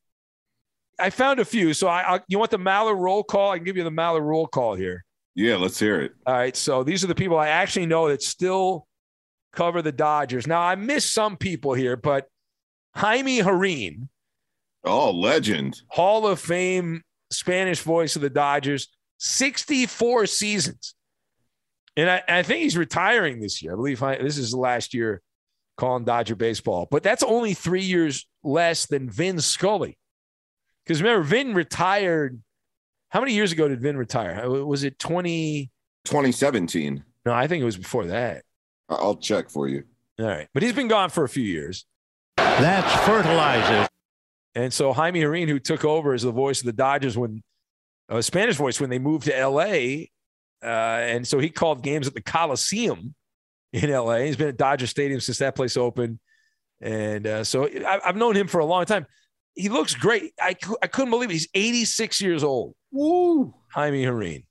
I 1.00 1.10
found 1.10 1.40
a 1.40 1.46
few. 1.46 1.74
So 1.74 1.88
I, 1.88 2.16
I 2.16 2.20
you 2.28 2.40
want 2.40 2.52
the 2.52 2.60
Maller 2.60 2.98
roll 2.98 3.24
call? 3.24 3.52
I 3.52 3.58
can 3.58 3.66
give 3.66 3.78
you 3.78 3.84
the 3.84 3.90
Maller 3.90 4.22
roll 4.22 4.48
call 4.48 4.76
here. 4.76 5.04
Yeah, 5.38 5.58
let's 5.58 5.80
hear 5.80 6.02
it. 6.02 6.14
All 6.26 6.34
right. 6.34 6.58
So 6.58 6.84
these 6.84 7.04
are 7.04 7.08
the 7.08 7.16
people 7.16 7.38
I 7.38 7.50
actually 7.50 7.86
know 7.86 8.10
that 8.10 8.24
still 8.24 8.88
cover 9.54 9.84
the 9.84 9.92
Dodgers. 9.92 10.48
Now 10.48 10.62
I 10.62 10.74
miss 10.74 11.06
some 11.06 11.38
people 11.38 11.76
here, 11.76 11.96
but 11.96 12.26
Jaime 12.96 13.40
Jarrín. 13.40 14.08
Oh, 14.84 15.12
legend. 15.12 15.80
Hall 15.90 16.26
of 16.26 16.40
Fame 16.40 17.04
Spanish 17.30 17.82
voice 17.82 18.16
of 18.16 18.24
the 18.24 18.32
Dodgers, 18.32 18.88
64 19.20 20.26
seasons. 20.26 20.96
And 21.96 22.10
I, 22.10 22.24
I 22.28 22.42
think 22.42 22.64
he's 22.64 22.78
retiring 22.78 23.40
this 23.40 23.62
year. 23.62 23.74
I 23.74 23.76
believe 23.76 24.00
this 24.00 24.40
is 24.40 24.52
the 24.52 24.58
last 24.58 24.96
year 24.96 25.22
calling 25.78 26.04
Dodger 26.04 26.36
baseball, 26.36 26.88
but 26.90 27.04
that's 27.04 27.22
only 27.22 27.54
three 27.54 27.84
years 27.84 28.28
less 28.44 28.88
than 28.88 29.08
Vin 29.08 29.40
Scully. 29.40 30.00
Because 30.84 31.00
remember, 31.00 31.24
Vin 31.24 31.54
retired. 31.54 32.42
How 33.10 33.20
many 33.22 33.34
years 33.34 33.52
ago 33.52 33.68
did 33.68 33.82
Vin 33.82 33.98
retire? 33.98 34.44
Uh, 34.46 34.66
was 34.66 34.84
it 34.84 35.00
20? 35.00 35.72
2017. 36.06 37.04
No, 37.26 37.34
I 37.34 37.48
think 37.48 37.62
it 37.62 37.66
was 37.66 37.78
before 37.78 38.06
that. 38.06 38.44
I'll 38.90 39.16
check 39.16 39.50
for 39.50 39.68
you. 39.68 39.84
All 40.20 40.26
right. 40.26 40.48
But 40.54 40.64
he's 40.64 40.74
been 40.74 40.88
gone 40.88 41.10
for 41.10 41.24
a 41.24 41.30
few 41.30 41.44
years. 41.44 41.86
That's 42.38 43.06
fertilizer. 43.06 43.88
And 44.56 44.74
so 44.74 44.94
Jaime 44.94 45.22
Jarrín, 45.22 45.48
who 45.48 45.60
took 45.60 45.86
over 45.86 46.14
as 46.14 46.24
the 46.24 46.32
voice 46.32 46.62
of 46.62 46.66
the 46.66 46.74
Dodgers 46.74 47.18
when 47.18 47.44
a 48.10 48.16
uh, 48.16 48.22
Spanish 48.22 48.56
voice 48.56 48.80
when 48.80 48.90
they 48.90 49.00
moved 49.00 49.26
to 49.26 49.48
LA. 49.48 50.06
Uh, 50.64 51.02
and 51.02 51.28
so 51.28 51.40
he 51.40 51.50
called 51.50 51.84
games 51.84 52.08
at 52.08 52.14
the 52.14 52.22
Coliseum 52.22 53.14
in 53.74 53.92
LA. 53.92 54.18
He's 54.18 54.38
been 54.38 54.48
at 54.48 54.58
Dodger 54.58 54.88
Stadium 54.88 55.20
since 55.20 55.38
that 55.40 55.56
place 55.56 55.78
opened. 55.78 56.20
And 56.82 57.28
uh, 57.28 57.44
so 57.44 57.70
I've 57.86 58.16
known 58.16 58.36
him 58.36 58.48
for 58.48 58.60
a 58.60 58.66
long 58.66 58.86
time 58.86 59.06
he 59.58 59.70
looks 59.70 59.96
great. 59.96 60.34
I, 60.40 60.56
I 60.82 60.88
couldn't 60.88 61.10
believe 61.10 61.30
it. 61.32 61.34
He's 61.34 61.48
86 61.54 62.22
years 62.22 62.44
old. 62.44 62.76
Woo. 62.92 63.54
Jaime 63.70 64.06
Jarrín. 64.06 64.46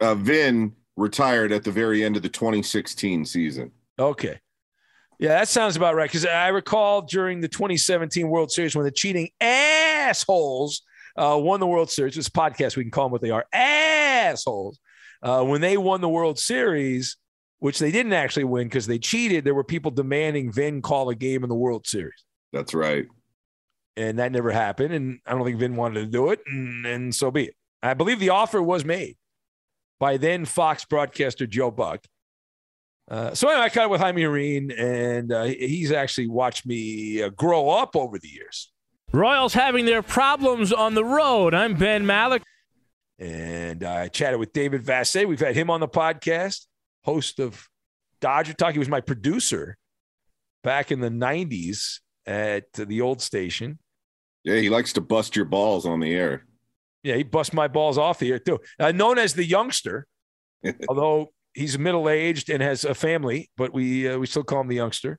Uh, 0.00 0.14
Vin 0.14 0.72
retired 0.96 1.50
at 1.50 1.64
the 1.64 1.72
very 1.72 2.04
end 2.04 2.16
of 2.16 2.22
the 2.22 2.28
2016 2.28 3.24
season. 3.24 3.72
Okay. 3.98 4.38
Yeah, 5.18 5.30
that 5.30 5.48
sounds 5.48 5.76
about 5.76 5.94
right. 5.94 6.10
Because 6.10 6.26
I 6.26 6.48
recall 6.48 7.02
during 7.02 7.40
the 7.40 7.48
2017 7.48 8.28
World 8.28 8.52
Series 8.52 8.76
when 8.76 8.84
the 8.84 8.90
cheating 8.90 9.30
assholes 9.40 10.82
uh, 11.16 11.38
won 11.40 11.58
the 11.60 11.66
World 11.66 11.90
Series. 11.90 12.14
This 12.14 12.28
podcast, 12.28 12.76
we 12.76 12.84
can 12.84 12.90
call 12.90 13.06
them 13.06 13.12
what 13.12 13.22
they 13.22 13.30
are 13.30 13.46
assholes. 13.52 14.78
Uh, 15.22 15.42
when 15.42 15.62
they 15.62 15.78
won 15.78 16.02
the 16.02 16.08
World 16.08 16.38
Series, 16.38 17.16
which 17.60 17.78
they 17.78 17.90
didn't 17.90 18.12
actually 18.12 18.44
win 18.44 18.66
because 18.66 18.86
they 18.86 18.98
cheated, 18.98 19.44
there 19.44 19.54
were 19.54 19.64
people 19.64 19.90
demanding 19.90 20.52
Vin 20.52 20.82
call 20.82 21.08
a 21.08 21.14
game 21.14 21.42
in 21.44 21.48
the 21.48 21.54
World 21.54 21.86
Series. 21.86 22.24
That's 22.52 22.74
right 22.74 23.06
and 23.96 24.18
that 24.18 24.32
never 24.32 24.50
happened. 24.50 24.94
And 24.94 25.20
I 25.26 25.32
don't 25.32 25.44
think 25.44 25.58
Vin 25.58 25.76
wanted 25.76 26.00
to 26.00 26.06
do 26.06 26.30
it, 26.30 26.40
and, 26.46 26.86
and 26.86 27.14
so 27.14 27.30
be 27.30 27.44
it. 27.44 27.56
I 27.82 27.94
believe 27.94 28.18
the 28.18 28.30
offer 28.30 28.62
was 28.62 28.84
made 28.84 29.16
by 30.00 30.16
then 30.16 30.44
Fox 30.44 30.84
broadcaster 30.84 31.46
Joe 31.46 31.70
Buck. 31.70 32.04
Uh, 33.10 33.34
so 33.34 33.48
anyway, 33.48 33.66
I 33.66 33.68
caught 33.68 33.84
up 33.84 33.90
with 33.90 34.00
Jaime 34.00 34.22
Jarrín, 34.22 34.78
and 34.78 35.30
uh, 35.30 35.44
he's 35.44 35.92
actually 35.92 36.28
watched 36.28 36.64
me 36.64 37.22
uh, 37.22 37.28
grow 37.28 37.68
up 37.68 37.94
over 37.94 38.18
the 38.18 38.28
years. 38.28 38.72
Royals 39.12 39.54
having 39.54 39.84
their 39.84 40.02
problems 40.02 40.72
on 40.72 40.94
the 40.94 41.04
road. 41.04 41.54
I'm 41.54 41.74
Ben 41.74 42.04
Maller. 42.04 42.40
And 43.18 43.84
I 43.84 44.08
chatted 44.08 44.40
with 44.40 44.52
David 44.52 44.82
Vassegh. 44.82 45.28
We've 45.28 45.38
had 45.38 45.54
him 45.54 45.70
on 45.70 45.80
the 45.80 45.88
podcast, 45.88 46.66
host 47.04 47.38
of 47.38 47.68
Dodger 48.20 48.54
Talk. 48.54 48.72
He 48.72 48.78
was 48.78 48.88
my 48.88 49.00
producer 49.00 49.76
back 50.64 50.90
in 50.90 51.00
the 51.00 51.10
90s 51.10 52.00
at 52.26 52.72
the 52.72 53.00
old 53.02 53.20
station. 53.20 53.78
Yeah, 54.44 54.56
he 54.56 54.68
likes 54.68 54.92
to 54.94 55.00
bust 55.00 55.34
your 55.34 55.46
balls 55.46 55.86
on 55.86 56.00
the 56.00 56.14
air. 56.14 56.44
Yeah, 57.02 57.16
he 57.16 57.22
busts 57.22 57.52
my 57.52 57.68
balls 57.68 57.98
off 57.98 58.18
the 58.18 58.30
air 58.30 58.38
too. 58.38 58.60
Uh, 58.78 58.92
known 58.92 59.18
as 59.18 59.34
the 59.34 59.44
youngster, 59.44 60.06
although 60.88 61.32
he's 61.54 61.78
middle 61.78 62.08
aged 62.08 62.50
and 62.50 62.62
has 62.62 62.84
a 62.84 62.94
family, 62.94 63.50
but 63.56 63.72
we 63.72 64.08
uh, 64.08 64.18
we 64.18 64.26
still 64.26 64.44
call 64.44 64.60
him 64.60 64.68
the 64.68 64.76
youngster. 64.76 65.18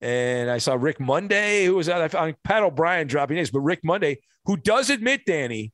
And 0.00 0.50
I 0.50 0.58
saw 0.58 0.74
Rick 0.74 1.00
Monday, 1.00 1.64
who 1.64 1.74
was 1.74 1.88
out. 1.88 2.10
Found 2.10 2.36
Pat 2.44 2.62
O'Brien 2.62 3.06
dropping 3.06 3.36
names, 3.36 3.50
but 3.50 3.60
Rick 3.60 3.80
Monday, 3.82 4.18
who 4.44 4.56
does 4.56 4.90
admit, 4.90 5.22
Danny, 5.26 5.72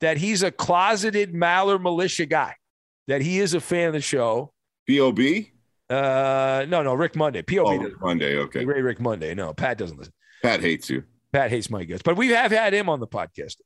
that 0.00 0.16
he's 0.16 0.42
a 0.42 0.50
closeted 0.50 1.34
Maller 1.34 1.80
militia 1.80 2.26
guy, 2.26 2.54
that 3.08 3.20
he 3.20 3.40
is 3.40 3.54
a 3.54 3.60
fan 3.60 3.88
of 3.88 3.94
the 3.94 4.00
show. 4.00 4.52
Pob. 4.88 5.18
Uh, 5.90 6.64
no, 6.68 6.82
no, 6.82 6.94
Rick 6.94 7.16
Monday. 7.16 7.42
Pob. 7.42 7.66
Oh, 7.66 7.90
Monday. 8.00 8.36
Okay. 8.36 8.64
Ray 8.64 8.80
Rick 8.80 9.00
Monday. 9.00 9.34
No, 9.34 9.52
Pat 9.52 9.76
doesn't 9.76 9.98
listen. 9.98 10.12
Pat 10.42 10.60
hates 10.60 10.88
you. 10.88 11.02
Pat 11.34 11.50
hates 11.50 11.68
my 11.68 11.82
guts, 11.82 12.00
but 12.00 12.16
we 12.16 12.28
have 12.28 12.52
had 12.52 12.72
him 12.72 12.88
on 12.88 13.00
the 13.00 13.08
podcast. 13.08 13.56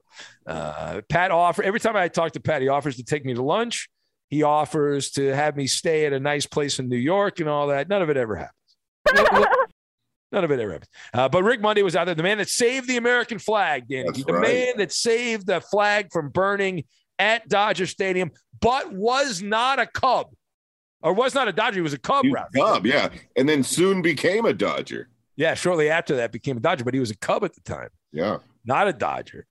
Uh, 0.47 1.03
Pat 1.11 1.31
offer 1.31 1.63
every 1.63 1.79
time 1.79 1.97
I 1.97 2.09
talk 2.09 2.33
to 2.33 2.41
Pat, 2.41 2.63
he 2.63 2.69
offers 2.69 2.97
to 2.97 3.05
take 3.05 3.27
me 3.27 3.35
to 3.35 3.43
lunch. 3.43 3.91
He 4.31 4.43
offers 4.43 5.11
to 5.13 5.35
have 5.35 5.55
me 5.55 5.67
stay 5.67 6.07
at 6.07 6.15
a 6.15 6.19
nice 6.19 6.47
place 6.47 6.79
in 6.79 6.89
New 6.89 6.97
York 6.97 7.41
and 7.41 7.49
all 7.49 7.67
that. 7.67 7.91
None 7.91 8.01
of 8.01 8.09
it 8.09 8.17
ever 8.17 8.37
happens. 8.37 8.57
None 10.33 10.45
of 10.45 10.51
it 10.51 10.61
ever 10.61 10.73
happens. 10.73 10.89
Uh, 11.13 11.29
but 11.29 11.43
Rick 11.43 11.61
Monday 11.61 11.83
was 11.83 11.95
out 11.95 12.07
there, 12.07 12.15
the 12.15 12.23
man 12.23 12.39
that 12.39 12.49
saved 12.49 12.89
the 12.89 12.97
American 12.97 13.39
flag, 13.39 13.87
Danny. 13.87 14.05
That's 14.05 14.25
the 14.25 14.33
right. 14.33 14.49
man 14.49 14.79
that 14.79 14.91
saved 14.91 15.47
the 15.47 15.61
flag 15.61 16.09
from 16.11 16.31
burning 16.31 16.85
at 17.19 17.51
Dodger 17.51 17.85
Stadium, 17.85 18.31
but 18.63 18.95
was 18.95 19.43
not 19.43 19.79
a 19.79 19.87
Cub. 19.87 20.29
Or 21.03 21.13
was 21.13 21.35
not 21.35 21.49
a 21.49 21.53
Dodger, 21.53 21.75
he 21.75 21.81
was 21.83 21.93
a 21.93 21.99
Cub, 21.99 22.25
rather. 22.33 22.49
a 22.55 22.59
Cub, 22.59 22.87
yeah. 22.87 23.11
And 23.37 23.47
then 23.47 23.63
soon 23.63 24.01
became 24.01 24.47
a 24.47 24.55
Dodger. 24.55 25.11
Yeah, 25.39 25.55
shortly 25.55 25.89
after 25.89 26.17
that 26.17 26.33
became 26.33 26.57
a 26.57 26.61
Dodger, 26.61 26.85
but 26.85 26.93
he 26.95 27.01
was 27.01 27.11
a 27.13 27.17
Cub 27.17 27.45
at 27.45 27.55
the 27.55 27.61
time, 27.63 27.89
Yeah. 28.13 28.39
not 28.65 28.89
a 28.89 28.93
Dodger. 28.93 29.47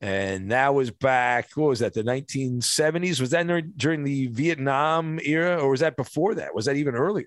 And 0.00 0.50
that 0.52 0.72
was 0.74 0.90
back, 0.90 1.50
what 1.56 1.68
was 1.68 1.80
that, 1.80 1.94
the 1.94 2.02
1970s? 2.04 3.20
Was 3.20 3.30
that 3.30 3.46
during 3.76 4.04
the 4.04 4.28
Vietnam 4.28 5.18
era 5.22 5.60
or 5.60 5.70
was 5.70 5.80
that 5.80 5.96
before 5.96 6.36
that? 6.36 6.54
Was 6.54 6.64
that 6.66 6.76
even 6.76 6.94
earlier? 6.94 7.26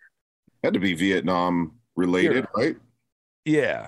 Had 0.63 0.73
to 0.73 0.79
be 0.79 0.93
Vietnam 0.93 1.73
related, 1.95 2.47
right? 2.55 2.77
Yeah. 3.43 3.87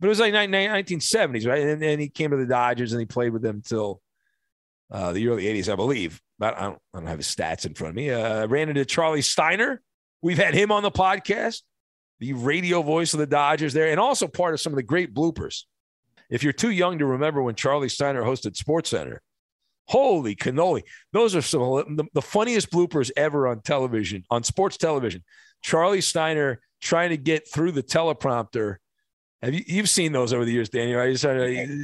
But 0.00 0.06
it 0.06 0.08
was 0.08 0.20
like 0.20 0.32
ni- 0.32 0.46
ni- 0.46 0.66
1970s, 0.68 1.46
right? 1.46 1.62
And 1.62 1.80
then 1.80 1.98
he 1.98 2.08
came 2.08 2.30
to 2.30 2.36
the 2.38 2.46
Dodgers 2.46 2.92
and 2.92 3.00
he 3.00 3.06
played 3.06 3.32
with 3.32 3.42
them 3.42 3.62
till 3.62 4.00
uh, 4.90 5.12
the 5.12 5.28
early 5.28 5.44
80s, 5.44 5.70
I 5.72 5.76
believe. 5.76 6.20
But 6.38 6.56
I 6.58 6.62
don't, 6.62 6.78
I 6.94 6.98
don't 6.98 7.06
have 7.08 7.18
his 7.18 7.34
stats 7.34 7.64
in 7.66 7.74
front 7.74 7.90
of 7.90 7.96
me. 7.96 8.10
Uh, 8.10 8.46
ran 8.48 8.68
into 8.68 8.84
Charlie 8.84 9.22
Steiner. 9.22 9.80
We've 10.22 10.36
had 10.38 10.54
him 10.54 10.72
on 10.72 10.82
the 10.82 10.90
podcast, 10.90 11.62
the 12.20 12.32
radio 12.32 12.82
voice 12.82 13.12
of 13.14 13.20
the 13.20 13.26
Dodgers 13.26 13.72
there, 13.72 13.88
and 13.90 14.00
also 14.00 14.26
part 14.26 14.54
of 14.54 14.60
some 14.60 14.72
of 14.72 14.76
the 14.76 14.82
great 14.82 15.14
bloopers. 15.14 15.64
If 16.30 16.42
you're 16.42 16.52
too 16.52 16.70
young 16.70 16.98
to 16.98 17.06
remember 17.06 17.42
when 17.42 17.54
Charlie 17.54 17.88
Steiner 17.88 18.22
hosted 18.22 18.56
Sports 18.56 18.90
Center, 18.90 19.22
holy 19.86 20.34
cannoli. 20.34 20.82
Those 21.12 21.36
are 21.36 21.42
some 21.42 21.62
of 21.62 21.96
the, 21.96 22.04
the 22.14 22.22
funniest 22.22 22.70
bloopers 22.70 23.10
ever 23.16 23.46
on 23.46 23.60
television, 23.62 24.24
on 24.30 24.42
sports 24.42 24.76
television. 24.76 25.22
Charlie 25.62 26.00
Steiner 26.00 26.60
trying 26.80 27.10
to 27.10 27.16
get 27.16 27.48
through 27.48 27.72
the 27.72 27.82
teleprompter. 27.82 28.76
Have 29.42 29.54
you, 29.54 29.62
you've 29.66 29.88
seen 29.88 30.12
those 30.12 30.32
over 30.32 30.44
the 30.44 30.50
years, 30.52 30.68
Daniel? 30.70 30.98
Right? 30.98 31.10
He's 31.10 31.22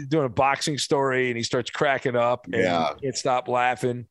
doing 0.08 0.24
a 0.24 0.28
boxing 0.28 0.78
story 0.78 1.28
and 1.28 1.36
he 1.36 1.42
starts 1.44 1.70
cracking 1.70 2.16
up 2.16 2.46
and 2.46 2.54
Yeah. 2.54 2.94
can't 3.00 3.16
stop 3.16 3.46
laughing. 3.46 4.06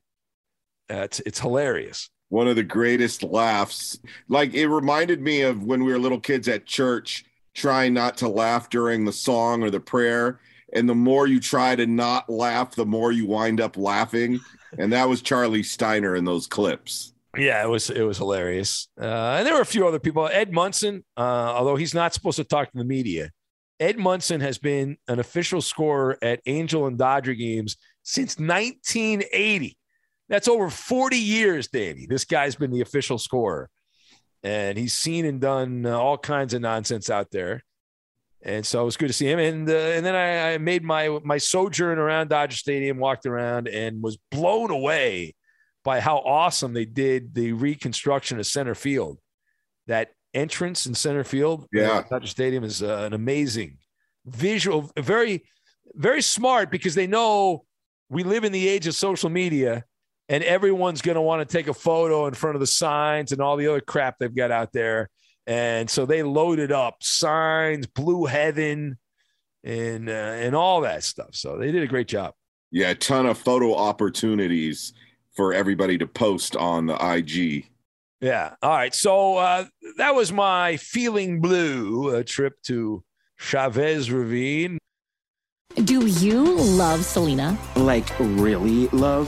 Uh, 0.89 0.97
it's, 1.03 1.19
it's 1.21 1.39
hilarious. 1.39 2.09
One 2.31 2.47
of 2.47 2.55
the 2.55 2.63
greatest 2.63 3.23
laughs. 3.23 3.99
Like 4.29 4.53
it 4.53 4.69
reminded 4.69 5.21
me 5.21 5.41
of 5.41 5.63
when 5.63 5.83
we 5.83 5.91
were 5.91 5.99
little 5.99 6.19
kids 6.19 6.47
at 6.47 6.65
church 6.65 7.25
trying 7.53 7.93
not 7.93 8.15
to 8.17 8.29
laugh 8.29 8.69
during 8.69 9.03
the 9.03 9.11
song 9.11 9.61
or 9.63 9.69
the 9.69 9.81
prayer. 9.81 10.39
And 10.71 10.87
the 10.87 10.95
more 10.95 11.27
you 11.27 11.41
try 11.41 11.75
to 11.75 11.85
not 11.85 12.29
laugh, 12.29 12.73
the 12.73 12.85
more 12.85 13.11
you 13.11 13.25
wind 13.25 13.59
up 13.59 13.75
laughing. 13.75 14.39
And 14.77 14.93
that 14.93 15.09
was 15.09 15.21
Charlie 15.21 15.61
Steiner 15.61 16.15
in 16.15 16.23
those 16.23 16.47
clips. 16.47 17.13
Yeah, 17.37 17.61
it 17.61 17.67
was 17.67 17.89
it 17.89 18.03
was 18.03 18.17
hilarious. 18.17 18.87
Uh, 18.99 19.35
and 19.37 19.45
there 19.45 19.53
were 19.53 19.61
a 19.61 19.65
few 19.65 19.85
other 19.85 19.99
people. 19.99 20.29
Ed 20.31 20.53
Munson, 20.53 21.03
uh, 21.17 21.19
although 21.19 21.75
he's 21.75 21.93
not 21.93 22.13
supposed 22.13 22.37
to 22.37 22.45
talk 22.45 22.71
to 22.71 22.77
the 22.77 22.85
media, 22.85 23.31
Ed 23.81 23.97
Munson 23.97 24.39
has 24.39 24.57
been 24.57 24.95
an 25.09 25.19
official 25.19 25.61
scorer 25.61 26.17
at 26.21 26.39
Angel 26.45 26.87
and 26.87 26.97
Dodger 26.97 27.33
games 27.33 27.75
since 28.03 28.39
1980. 28.39 29.77
That's 30.31 30.47
over 30.47 30.69
40 30.69 31.17
years, 31.17 31.67
Danny. 31.67 32.05
This 32.07 32.23
guy's 32.23 32.55
been 32.55 32.71
the 32.71 32.79
official 32.79 33.17
scorer. 33.17 33.69
And 34.43 34.77
he's 34.77 34.93
seen 34.93 35.25
and 35.25 35.41
done 35.41 35.85
uh, 35.85 35.99
all 35.99 36.17
kinds 36.17 36.53
of 36.53 36.61
nonsense 36.61 37.09
out 37.09 37.31
there. 37.31 37.63
And 38.41 38.65
so 38.65 38.81
it 38.81 38.85
was 38.85 38.95
good 38.95 39.07
to 39.07 39.13
see 39.13 39.29
him. 39.29 39.39
And 39.39 39.69
uh, 39.69 39.73
and 39.73 40.03
then 40.05 40.15
I, 40.15 40.53
I 40.53 40.57
made 40.57 40.83
my 40.83 41.19
my 41.23 41.37
sojourn 41.37 41.99
around 41.99 42.29
Dodger 42.29 42.55
Stadium, 42.55 42.97
walked 42.97 43.27
around, 43.27 43.67
and 43.67 44.01
was 44.01 44.17
blown 44.31 44.71
away 44.71 45.35
by 45.83 45.99
how 45.99 46.17
awesome 46.17 46.73
they 46.73 46.85
did 46.85 47.35
the 47.35 47.51
reconstruction 47.51 48.39
of 48.39 48.47
center 48.47 48.73
field. 48.73 49.19
That 49.85 50.11
entrance 50.33 50.87
in 50.87 50.95
center 50.95 51.25
field, 51.25 51.67
Yeah. 51.71 52.03
Dodger 52.09 52.25
Stadium 52.25 52.63
is 52.63 52.81
uh, 52.81 53.03
an 53.05 53.13
amazing 53.13 53.77
visual, 54.25 54.89
very 54.97 55.43
very 55.93 56.21
smart 56.21 56.71
because 56.71 56.95
they 56.95 57.05
know 57.05 57.65
we 58.09 58.23
live 58.23 58.43
in 58.45 58.53
the 58.53 58.67
age 58.67 58.87
of 58.87 58.95
social 58.95 59.29
media 59.29 59.83
and 60.31 60.45
everyone's 60.45 61.01
going 61.01 61.15
to 61.15 61.21
want 61.21 61.47
to 61.47 61.57
take 61.57 61.67
a 61.67 61.73
photo 61.73 62.25
in 62.25 62.33
front 62.33 62.55
of 62.55 62.61
the 62.61 62.67
signs 62.67 63.33
and 63.33 63.41
all 63.41 63.57
the 63.57 63.67
other 63.67 63.81
crap 63.81 64.17
they've 64.17 64.33
got 64.33 64.49
out 64.49 64.71
there. 64.71 65.09
And 65.45 65.89
so 65.89 66.05
they 66.05 66.23
loaded 66.23 66.71
up 66.71 67.03
signs, 67.03 67.85
blue 67.85 68.25
heaven, 68.25 68.97
and 69.65 70.07
uh, 70.07 70.13
and 70.13 70.55
all 70.55 70.81
that 70.81 71.03
stuff. 71.03 71.35
So 71.35 71.57
they 71.57 71.69
did 71.73 71.83
a 71.83 71.87
great 71.87 72.07
job. 72.07 72.33
Yeah, 72.71 72.91
a 72.91 72.95
ton 72.95 73.25
of 73.25 73.37
photo 73.37 73.75
opportunities 73.75 74.93
for 75.35 75.53
everybody 75.53 75.97
to 75.97 76.07
post 76.07 76.55
on 76.55 76.85
the 76.85 76.95
IG. 76.95 77.67
Yeah. 78.21 78.55
All 78.61 78.69
right. 78.71 78.95
So 78.95 79.35
uh, 79.35 79.65
that 79.97 80.15
was 80.15 80.31
my 80.31 80.77
feeling 80.77 81.41
blue 81.41 82.15
uh, 82.15 82.23
trip 82.25 82.53
to 82.67 83.03
Chavez 83.37 84.09
Ravine. 84.09 84.77
Do 85.75 86.05
you 86.05 86.43
love 86.55 87.03
Selena? 87.03 87.57
Like, 87.75 88.07
really 88.19 88.87
love? 88.89 89.27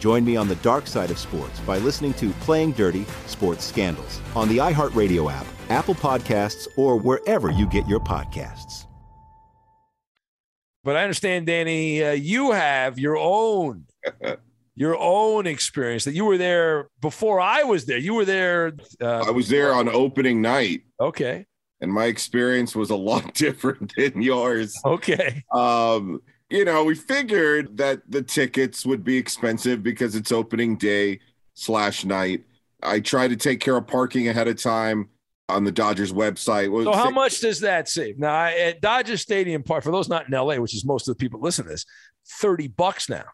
Join 0.00 0.24
me 0.24 0.34
on 0.34 0.48
the 0.48 0.56
dark 0.56 0.86
side 0.86 1.10
of 1.10 1.18
sports 1.18 1.60
by 1.60 1.76
listening 1.76 2.14
to 2.14 2.30
Playing 2.40 2.72
Dirty 2.72 3.04
Sports 3.26 3.66
Scandals 3.66 4.22
on 4.34 4.48
the 4.48 4.56
iHeartRadio 4.56 5.30
app, 5.30 5.46
Apple 5.68 5.94
Podcasts, 5.94 6.66
or 6.78 6.96
wherever 6.96 7.50
you 7.50 7.68
get 7.68 7.86
your 7.86 8.00
podcasts. 8.00 8.86
But 10.82 10.96
I 10.96 11.02
understand, 11.02 11.44
Danny, 11.46 12.02
uh, 12.02 12.12
you 12.12 12.52
have 12.52 12.98
your 12.98 13.18
own 13.18 13.84
your 14.74 14.96
own 14.98 15.46
experience 15.46 16.04
that 16.04 16.14
you 16.14 16.24
were 16.24 16.38
there 16.38 16.88
before 17.02 17.38
I 17.38 17.64
was 17.64 17.84
there. 17.84 17.98
You 17.98 18.14
were 18.14 18.24
there. 18.24 18.72
Uh, 19.02 19.24
I 19.26 19.30
was 19.30 19.50
there 19.50 19.74
on 19.74 19.90
opening 19.90 20.40
night. 20.40 20.80
Okay. 20.98 21.44
And 21.82 21.92
my 21.92 22.06
experience 22.06 22.74
was 22.74 22.88
a 22.88 22.96
lot 22.96 23.34
different 23.34 23.92
than 23.94 24.22
yours. 24.22 24.74
Okay. 24.82 25.44
Um, 25.52 26.22
you 26.50 26.64
know, 26.64 26.84
we 26.84 26.94
figured 26.94 27.76
that 27.76 28.02
the 28.08 28.22
tickets 28.22 28.84
would 28.84 29.04
be 29.04 29.16
expensive 29.16 29.82
because 29.82 30.14
it's 30.14 30.32
opening 30.32 30.76
day 30.76 31.20
slash 31.54 32.04
night. 32.04 32.44
I 32.82 33.00
tried 33.00 33.28
to 33.28 33.36
take 33.36 33.60
care 33.60 33.76
of 33.76 33.86
parking 33.86 34.28
ahead 34.28 34.48
of 34.48 34.60
time 34.60 35.08
on 35.48 35.64
the 35.64 35.72
Dodgers 35.72 36.12
website. 36.12 36.84
So 36.84 36.92
how 36.92 37.10
much 37.10 37.40
does 37.40 37.60
that 37.60 37.88
save? 37.88 38.18
Now 38.18 38.34
I, 38.34 38.52
at 38.52 38.80
Dodger 38.80 39.16
Stadium 39.16 39.62
Park, 39.62 39.84
for 39.84 39.90
those 39.90 40.08
not 40.08 40.28
in 40.28 40.32
LA, 40.32 40.56
which 40.56 40.74
is 40.74 40.84
most 40.84 41.08
of 41.08 41.16
the 41.16 41.18
people 41.18 41.40
listen 41.40 41.64
to 41.64 41.70
this, 41.70 41.84
30 42.40 42.68
bucks 42.68 43.08
now. 43.08 43.24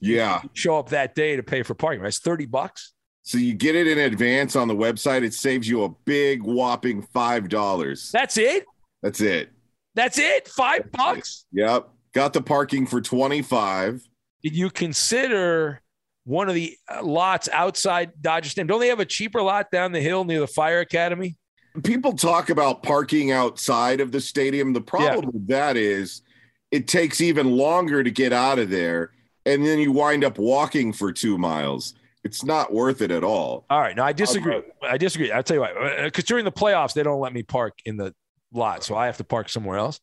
Yeah. 0.00 0.42
Show 0.54 0.78
up 0.78 0.90
that 0.90 1.14
day 1.14 1.36
to 1.36 1.42
pay 1.42 1.62
for 1.62 1.74
parking, 1.74 2.00
right? 2.00 2.08
It's 2.08 2.18
30 2.18 2.46
bucks. 2.46 2.92
So 3.22 3.38
you 3.38 3.54
get 3.54 3.76
it 3.76 3.86
in 3.86 3.98
advance 3.98 4.56
on 4.56 4.66
the 4.66 4.74
website. 4.74 5.22
It 5.22 5.34
saves 5.34 5.68
you 5.68 5.84
a 5.84 5.88
big 6.04 6.42
whopping 6.42 7.02
five 7.12 7.48
dollars. 7.48 8.10
That's 8.10 8.38
it. 8.38 8.64
That's 9.02 9.20
it. 9.20 9.50
That's 9.94 10.18
it. 10.18 10.48
Five 10.48 10.90
bucks. 10.90 11.44
Yep. 11.52 11.90
Got 12.12 12.32
the 12.32 12.42
parking 12.42 12.86
for 12.86 13.00
25. 13.00 14.02
Did 14.42 14.56
you 14.56 14.70
consider 14.70 15.80
one 16.24 16.48
of 16.48 16.54
the 16.54 16.76
uh, 16.88 17.02
lots 17.02 17.48
outside 17.48 18.12
Dodger 18.20 18.48
Stadium? 18.48 18.66
Don't 18.66 18.80
they 18.80 18.88
have 18.88 19.00
a 19.00 19.04
cheaper 19.04 19.42
lot 19.42 19.70
down 19.70 19.92
the 19.92 20.00
hill 20.00 20.24
near 20.24 20.40
the 20.40 20.46
fire 20.46 20.80
academy? 20.80 21.36
People 21.84 22.14
talk 22.14 22.50
about 22.50 22.82
parking 22.82 23.30
outside 23.30 24.00
of 24.00 24.10
the 24.10 24.20
stadium. 24.20 24.72
The 24.72 24.80
problem 24.80 25.24
yeah. 25.24 25.30
with 25.32 25.46
that 25.48 25.76
is 25.76 26.22
it 26.70 26.88
takes 26.88 27.20
even 27.20 27.56
longer 27.56 28.02
to 28.02 28.10
get 28.10 28.32
out 28.32 28.58
of 28.58 28.70
there. 28.70 29.12
And 29.46 29.64
then 29.64 29.78
you 29.78 29.92
wind 29.92 30.24
up 30.24 30.38
walking 30.38 30.92
for 30.92 31.12
two 31.12 31.38
miles. 31.38 31.94
It's 32.24 32.44
not 32.44 32.72
worth 32.72 33.00
it 33.02 33.10
at 33.10 33.24
all. 33.24 33.64
All 33.70 33.80
right. 33.80 33.96
No, 33.96 34.04
I 34.04 34.12
disagree. 34.12 34.56
Um, 34.56 34.62
I 34.82 34.98
disagree. 34.98 35.32
I'll 35.32 35.42
tell 35.42 35.56
you 35.56 35.60
why. 35.62 36.04
because 36.04 36.24
during 36.24 36.44
the 36.44 36.52
playoffs, 36.52 36.92
they 36.92 37.02
don't 37.02 37.20
let 37.20 37.32
me 37.32 37.42
park 37.42 37.78
in 37.84 37.96
the 37.96 38.14
lot. 38.52 38.84
So 38.84 38.94
I 38.94 39.06
have 39.06 39.16
to 39.18 39.24
park 39.24 39.48
somewhere 39.48 39.78
else. 39.78 40.00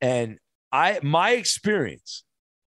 And 0.00 0.38
I, 0.72 1.00
my 1.02 1.30
experience 1.30 2.24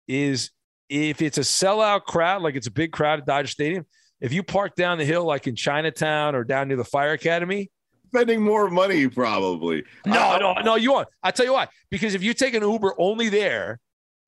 is 0.07 0.51
if 0.89 1.21
it's 1.21 1.37
a 1.37 1.41
sellout 1.41 2.03
crowd, 2.03 2.41
like 2.41 2.55
it's 2.55 2.67
a 2.67 2.71
big 2.71 2.91
crowd 2.91 3.19
at 3.19 3.25
Dodger 3.25 3.47
Stadium, 3.47 3.85
if 4.21 4.33
you 4.33 4.43
park 4.43 4.75
down 4.75 4.97
the 4.97 5.05
hill, 5.05 5.25
like 5.25 5.47
in 5.47 5.55
Chinatown 5.55 6.35
or 6.35 6.43
down 6.43 6.67
near 6.67 6.77
the 6.77 6.83
fire 6.83 7.11
academy, 7.11 7.69
spending 8.07 8.41
more 8.41 8.69
money 8.69 9.07
probably. 9.07 9.83
No, 10.05 10.37
no, 10.37 10.53
no, 10.63 10.75
you 10.75 10.93
won't. 10.93 11.07
I'll 11.21 11.31
tell 11.31 11.45
you 11.45 11.53
why. 11.53 11.67
Because 11.89 12.15
if 12.15 12.23
you 12.23 12.33
take 12.33 12.53
an 12.53 12.63
Uber 12.63 12.95
only 12.97 13.29
there, 13.29 13.79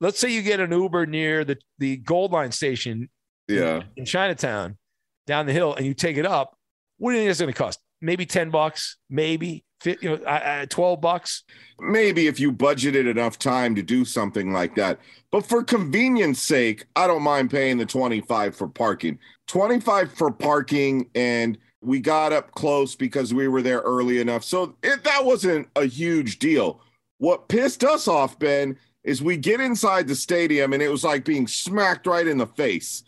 let's 0.02 0.20
say 0.20 0.32
you 0.32 0.42
get 0.42 0.60
an 0.60 0.72
Uber 0.72 1.06
near 1.06 1.46
the, 1.46 1.58
the 1.80 1.98
Gold 1.98 2.32
Line 2.32 2.52
station 2.52 3.10
yeah. 3.48 3.84
in 3.96 4.06
Chinatown 4.06 4.78
down 5.26 5.46
the 5.46 5.54
hill 5.54 5.74
and 5.74 5.86
you 5.86 5.94
take 5.94 6.18
it 6.18 6.26
up, 6.26 6.58
what 6.98 7.12
do 7.12 7.18
you 7.18 7.22
think 7.22 7.32
it's 7.32 7.40
going 7.40 7.54
to 7.54 7.58
cost? 7.58 7.80
Maybe 8.02 8.26
10 8.26 8.50
bucks, 8.50 8.98
maybe. 9.10 9.64
Fit, 9.82 10.02
you 10.02 10.18
know, 10.18 10.24
uh, 10.24 10.66
twelve 10.68 11.02
bucks. 11.02 11.44
Maybe 11.80 12.28
if 12.28 12.40
you 12.40 12.52
budgeted 12.52 13.10
enough 13.10 13.38
time 13.38 13.76
to 13.76 13.84
do 13.84 14.04
something 14.06 14.52
like 14.52 14.76
that. 14.76 15.00
But 15.32 15.46
for 15.46 15.64
convenience 15.64 16.42
sake, 16.42 16.86
I 16.96 17.06
don't 17.06 17.22
mind 17.22 17.52
paying 17.52 17.78
the 17.78 17.86
25 17.86 18.56
for 18.56 18.68
parking. 18.68 19.20
25 19.48 20.14
for 20.14 20.32
parking 20.32 21.10
and 21.14 21.58
we 21.82 22.00
got 22.00 22.34
up 22.34 22.52
close 22.52 22.96
because 22.96 23.34
we 23.34 23.48
were 23.48 23.62
there 23.62 23.82
early 23.82 24.20
enough. 24.20 24.44
So 24.44 24.76
it, 24.82 25.04
that 25.04 25.24
wasn't 25.24 25.68
a 25.76 25.86
huge 25.86 26.40
deal. 26.40 26.82
What 27.20 27.48
pissed 27.48 27.84
us 27.84 28.08
off, 28.08 28.40
Ben, 28.40 28.78
is 29.04 29.22
we 29.22 29.38
get 29.38 29.62
inside 29.62 30.08
the 30.08 30.16
stadium 30.16 30.74
and 30.74 30.82
it 30.82 30.90
was 30.90 31.04
like 31.04 31.24
being 31.24 31.48
smacked 31.48 32.08
right 32.08 32.28
in 32.28 32.38
the 32.38 32.48
face. 32.48 33.04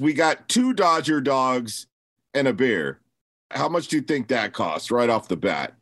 we 0.00 0.12
got 0.12 0.48
two 0.48 0.72
Dodger 0.72 1.20
dogs 1.20 1.86
and 2.34 2.48
a 2.48 2.52
beer. 2.52 3.00
How 3.50 3.68
much 3.68 3.88
do 3.88 3.96
you 3.96 4.02
think 4.02 4.28
that 4.28 4.52
costs 4.52 4.90
right 4.90 5.08
off 5.08 5.28
the 5.28 5.36
bat? 5.36 5.74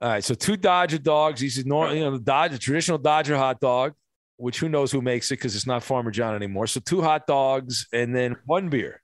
All 0.00 0.10
right, 0.10 0.24
so 0.24 0.34
two 0.34 0.56
Dodger 0.56 0.98
dogs. 0.98 1.40
These 1.40 1.58
is 1.58 1.66
normal, 1.66 1.94
you 1.94 2.04
know, 2.04 2.10
the 2.10 2.18
Dodger 2.18 2.58
traditional 2.58 2.98
Dodger 2.98 3.36
hot 3.36 3.60
dog, 3.60 3.94
which 4.36 4.58
who 4.58 4.68
knows 4.68 4.92
who 4.92 5.00
makes 5.00 5.30
it 5.30 5.34
because 5.34 5.56
it's 5.56 5.66
not 5.66 5.82
Farmer 5.82 6.10
John 6.10 6.34
anymore. 6.34 6.66
So 6.66 6.80
two 6.80 7.00
hot 7.00 7.26
dogs 7.26 7.86
and 7.92 8.14
then 8.14 8.36
one 8.44 8.68
beer. 8.68 9.02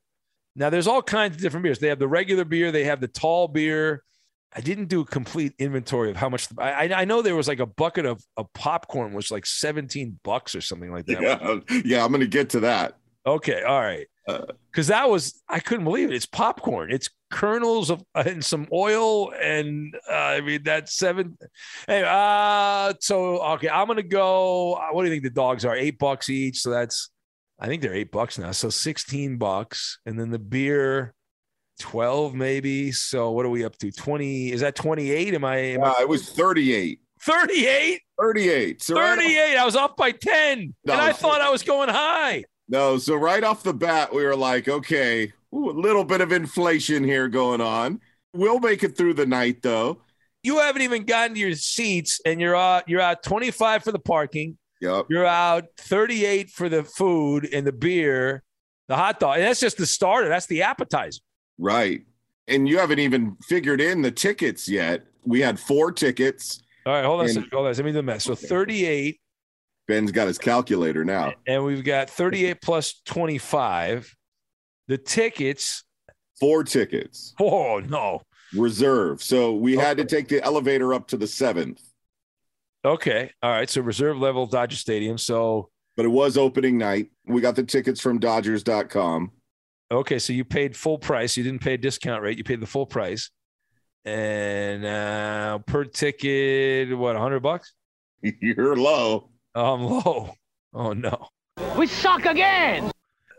Now 0.55 0.69
there's 0.69 0.87
all 0.87 1.01
kinds 1.01 1.37
of 1.37 1.43
different 1.43 1.65
beers. 1.65 1.79
They 1.79 1.89
have 1.89 1.99
the 1.99 2.09
regular 2.09 2.45
beer, 2.45 2.73
they 2.73 2.85
have 2.85 3.01
the 3.01 3.09
tall 3.09 3.49
beer. 3.49 4.03
I 4.55 4.61
didn't 4.61 4.87
do 4.87 5.01
a 5.01 5.05
complete 5.07 5.55
inventory 5.59 6.11
of 6.11 6.17
how 6.17 6.29
much. 6.29 6.47
I, 6.59 6.93
I 6.93 7.05
know 7.07 7.23
there 7.23 7.35
was 7.35 7.49
like 7.49 7.61
a 7.61 7.67
bucket 7.67 8.05
of, 8.05 8.23
of 8.37 8.53
popcorn 8.53 9.15
was 9.15 9.31
like 9.31 9.47
17 9.47 10.21
bucks 10.23 10.55
or 10.55 10.61
something 10.61 10.93
like 10.93 11.07
that. 11.07 11.23
Yeah, 11.23 11.81
yeah 11.87 12.05
I'm 12.05 12.11
going 12.11 12.21
to 12.21 12.27
get 12.27 12.51
to 12.51 12.61
that. 12.61 12.99
Okay, 13.27 13.63
all 13.63 13.81
right. 13.81 14.07
Because 14.27 14.91
uh, 14.91 14.95
that 14.95 15.09
was 15.09 15.43
I 15.49 15.59
couldn't 15.61 15.85
believe 15.85 16.11
it. 16.11 16.15
It's 16.15 16.27
popcorn. 16.27 16.93
It's 16.93 17.09
kernels 17.33 17.91
of 17.91 18.05
and 18.15 18.45
some 18.45 18.69
oil, 18.73 19.33
and 19.33 19.93
uh, 20.09 20.15
I 20.15 20.41
mean 20.43 20.63
that's 20.63 20.95
seven. 20.95 21.37
Hey, 21.89 22.05
uh, 22.07 22.95
so 23.01 23.43
okay, 23.55 23.69
I'm 23.69 23.89
gonna 23.89 24.03
go. 24.05 24.75
uh, 24.75 24.89
What 24.93 25.03
do 25.03 25.09
you 25.09 25.15
think 25.15 25.25
the 25.25 25.31
dogs 25.31 25.65
are? 25.65 25.75
Eight 25.75 25.99
bucks 25.99 26.29
each. 26.31 26.61
So 26.61 26.71
that's 26.71 27.11
I 27.59 27.67
think 27.67 27.83
they're 27.83 27.95
eight 27.95 28.13
bucks 28.13 28.39
now. 28.39 28.53
So 28.53 28.71
16 28.71 29.37
bucks, 29.39 29.99
and 30.07 30.19
then 30.21 30.31
the 30.31 30.39
beer. 30.39 31.15
12 31.81 32.35
maybe 32.35 32.93
so 32.93 33.31
what 33.33 33.47
are 33.47 33.49
we 33.51 33.65
up 33.65 33.77
to 33.79 33.91
20 33.91 34.53
is 34.53 34.61
that 34.61 34.77
28 34.77 35.35
am 35.35 35.45
i 35.45 35.57
am 35.57 35.83
Uh, 35.83 35.95
I 35.99 36.03
it 36.03 36.09
was 36.09 36.29
38. 36.31 37.01
38 37.23 38.01
38. 38.21 38.83
So 38.83 38.95
right 38.95 39.17
38 39.19 39.57
i 39.57 39.65
was 39.65 39.75
up 39.75 39.97
by 39.97 40.13
10 40.13 40.75
No, 40.85 40.93
and 40.93 41.03
i 41.03 41.13
thought 41.13 41.41
i 41.41 41.49
was 41.51 41.63
going 41.63 41.89
high 41.89 42.45
No, 42.69 42.99
so 42.99 43.17
right 43.17 43.43
off 43.43 43.63
the 43.65 43.73
bat, 43.75 44.15
we 44.15 44.23
were 44.23 44.37
like, 44.37 44.69
okay, 44.69 45.33
ooh, 45.55 45.71
a 45.71 45.79
little 45.79 46.05
bit 46.05 46.21
of 46.21 46.33
inflation 46.33 47.05
here 47.05 47.29
going 47.29 47.61
on. 47.61 48.01
We'll 48.35 48.61
make 48.61 48.83
it 48.83 48.97
through 48.97 49.15
the 49.15 49.27
night, 49.27 49.63
though. 49.63 50.01
you 50.43 50.59
haven't 50.59 50.83
even 50.83 51.05
gotten 51.05 51.35
to 51.35 51.41
your 51.41 51.55
seats 51.55 52.21
and 52.25 52.41
you're 52.41 52.57
out 52.57 52.89
you're 52.89 53.01
out 53.01 53.23
25 53.23 53.85
for 53.85 53.93
the 53.93 53.99
parking 53.99 54.59
Yep. 54.81 55.07
you're 55.11 55.27
out 55.27 55.65
38 55.79 56.51
for 56.51 56.69
the 56.69 56.83
food 56.83 57.49
and 57.53 57.65
the 57.67 57.71
beer 57.73 58.43
the 58.89 58.97
hot 58.97 59.21
dog 59.21 59.37
and 59.37 59.45
that's 59.45 59.61
just 59.61 59.77
the 59.79 59.87
starter 59.87 60.29
that's 60.29 60.47
the 60.47 60.63
appetizer 60.63 61.21
Right. 61.59 62.03
And 62.49 62.69
you 62.69 62.79
haven't 62.79 62.99
even 62.99 63.37
figured 63.49 63.81
in 63.81 64.03
the 64.03 64.11
tickets 64.11 64.69
yet. 64.69 65.05
We 65.25 65.41
had 65.41 65.61
four 65.61 65.93
tickets. 65.93 66.61
all 66.87 66.93
right 66.95 67.05
hold 67.05 67.21
on 67.21 67.27
a 67.27 67.29
second 67.29 67.51
hold 67.53 67.67
on 67.69 67.73
let 67.75 67.85
me 67.85 67.91
do 67.93 67.99
the 67.99 68.03
math 68.03 68.23
so 68.23 68.35
38 68.35 69.21
Ben's 69.87 70.11
got 70.11 70.27
his 70.27 70.39
calculator 70.39 71.05
now. 71.05 71.35
and 71.47 71.63
we've 71.65 71.85
got 71.85 72.11
38 72.11 72.61
plus 72.63 73.01
25 73.05 74.17
the 74.93 74.99
tickets 74.99 75.85
Four 76.39 76.65
tickets. 76.65 77.35
oh 77.41 77.81
no 77.81 78.21
Reserve. 78.55 79.23
So 79.23 79.55
we 79.55 79.77
had 79.77 79.97
to 79.97 80.05
take 80.05 80.29
the 80.29 80.43
elevator 80.43 80.93
up 80.93 81.07
to 81.09 81.17
the 81.17 81.27
seventh, 81.27 81.81
okay 82.85 83.31
all 83.43 83.51
right 83.51 83.71
so 83.71 83.81
reserve 83.81 84.19
level 84.19 84.45
dodger 84.45 84.77
stadium 84.77 85.17
so 85.17 85.71
but 85.97 86.05
it 86.05 86.09
was 86.09 86.37
opening 86.37 86.77
night. 86.79 87.11
We 87.27 87.41
got 87.41 87.55
the 87.57 87.63
tickets 87.63 88.01
from 88.01 88.19
Dodgers.com. 88.19 89.31
Okay, 89.91 90.19
so 90.19 90.33
you 90.33 90.45
paid 90.45 90.75
full 90.77 90.99
price. 90.99 91.37
You 91.37 91.45
didn't 91.45 91.61
pay 91.61 91.75
a 91.75 91.79
discount 91.79 92.23
rate. 92.23 92.39
You 92.39 92.45
paid 92.45 92.61
the 92.61 92.67
full 92.67 92.87
price, 92.87 93.31
and 94.07 94.87
uh, 94.87 95.59
per 95.67 95.85
ticket, 95.85 96.97
what, 96.97 97.15
hundred 97.17 97.41
bucks? 97.41 97.75
You're 98.23 98.77
low. 98.77 99.31
Oh, 99.55 99.75
I'm 99.75 99.83
low. 99.83 100.35
Oh 100.73 100.93
no. 100.95 101.29
We 101.77 101.87
suck 101.87 102.25
again. 102.25 102.91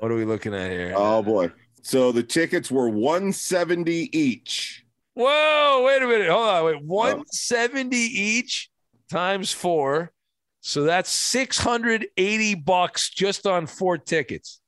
What 0.03 0.11
are 0.11 0.15
we 0.15 0.25
looking 0.25 0.53
at 0.53 0.69
here? 0.69 0.91
Oh 0.97 1.23
boy. 1.23 1.49
So 1.81 2.11
the 2.11 2.23
tickets 2.23 2.69
were 2.69 2.89
170 2.89 4.09
each. 4.11 4.83
Whoa! 5.13 5.83
Wait 5.85 6.01
a 6.01 6.05
minute. 6.05 6.27
Hold 6.27 6.49
on. 6.49 6.65
Wait. 6.65 6.75
Oh. 6.75 6.83
One 6.83 7.25
seventy 7.27 7.95
each 7.95 8.69
times 9.09 9.53
four, 9.53 10.11
so 10.59 10.83
that's 10.83 11.09
six 11.09 11.57
hundred 11.57 12.07
eighty 12.17 12.53
bucks 12.53 13.11
just 13.11 13.47
on 13.47 13.65
four 13.65 13.97
tickets. 13.97 14.59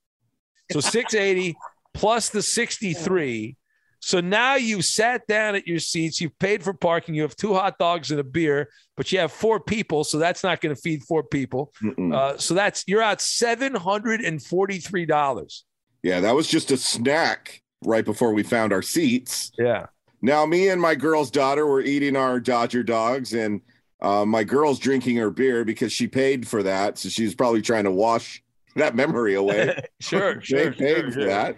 So 0.71 0.79
six 0.79 1.13
eighty 1.13 1.57
plus 1.93 2.29
the 2.29 2.41
sixty 2.41 2.93
three. 2.93 3.57
So 4.05 4.21
now 4.21 4.53
you've 4.53 4.85
sat 4.85 5.25
down 5.25 5.55
at 5.55 5.65
your 5.65 5.79
seats. 5.79 6.21
You've 6.21 6.37
paid 6.37 6.61
for 6.61 6.73
parking. 6.73 7.15
You 7.15 7.23
have 7.23 7.35
two 7.35 7.55
hot 7.55 7.79
dogs 7.79 8.11
and 8.11 8.19
a 8.19 8.23
beer, 8.23 8.69
but 8.95 9.11
you 9.11 9.17
have 9.17 9.31
four 9.31 9.59
people, 9.59 10.03
so 10.03 10.19
that's 10.19 10.43
not 10.43 10.61
going 10.61 10.75
to 10.75 10.79
feed 10.79 11.01
four 11.01 11.23
people. 11.23 11.73
Uh, 12.13 12.37
so 12.37 12.53
that's 12.53 12.83
you're 12.85 13.01
out 13.01 13.19
seven 13.19 13.73
hundred 13.73 14.21
and 14.21 14.39
forty 14.39 14.77
three 14.77 15.07
dollars. 15.07 15.65
Yeah, 16.03 16.19
that 16.19 16.35
was 16.35 16.47
just 16.47 16.69
a 16.69 16.77
snack 16.77 17.63
right 17.83 18.05
before 18.05 18.31
we 18.31 18.43
found 18.43 18.73
our 18.73 18.83
seats. 18.83 19.51
Yeah. 19.57 19.87
Now, 20.21 20.45
me 20.45 20.69
and 20.69 20.79
my 20.79 20.93
girl's 20.93 21.31
daughter 21.31 21.65
were 21.65 21.81
eating 21.81 22.15
our 22.15 22.39
Dodger 22.39 22.83
dogs, 22.83 23.33
and 23.33 23.59
uh, 24.03 24.23
my 24.23 24.43
girl's 24.43 24.77
drinking 24.77 25.17
her 25.17 25.31
beer 25.31 25.65
because 25.65 25.91
she 25.91 26.05
paid 26.05 26.47
for 26.47 26.61
that. 26.61 26.99
So 26.99 27.09
she's 27.09 27.33
probably 27.33 27.63
trying 27.63 27.85
to 27.85 27.91
wash 27.91 28.43
that 28.75 28.95
memory 28.95 29.33
away. 29.33 29.83
Sure, 29.99 30.39
sure, 30.41 30.71
paid 30.73 30.77
sure, 30.77 31.05
for 31.05 31.11
sure. 31.11 31.25
that. 31.25 31.57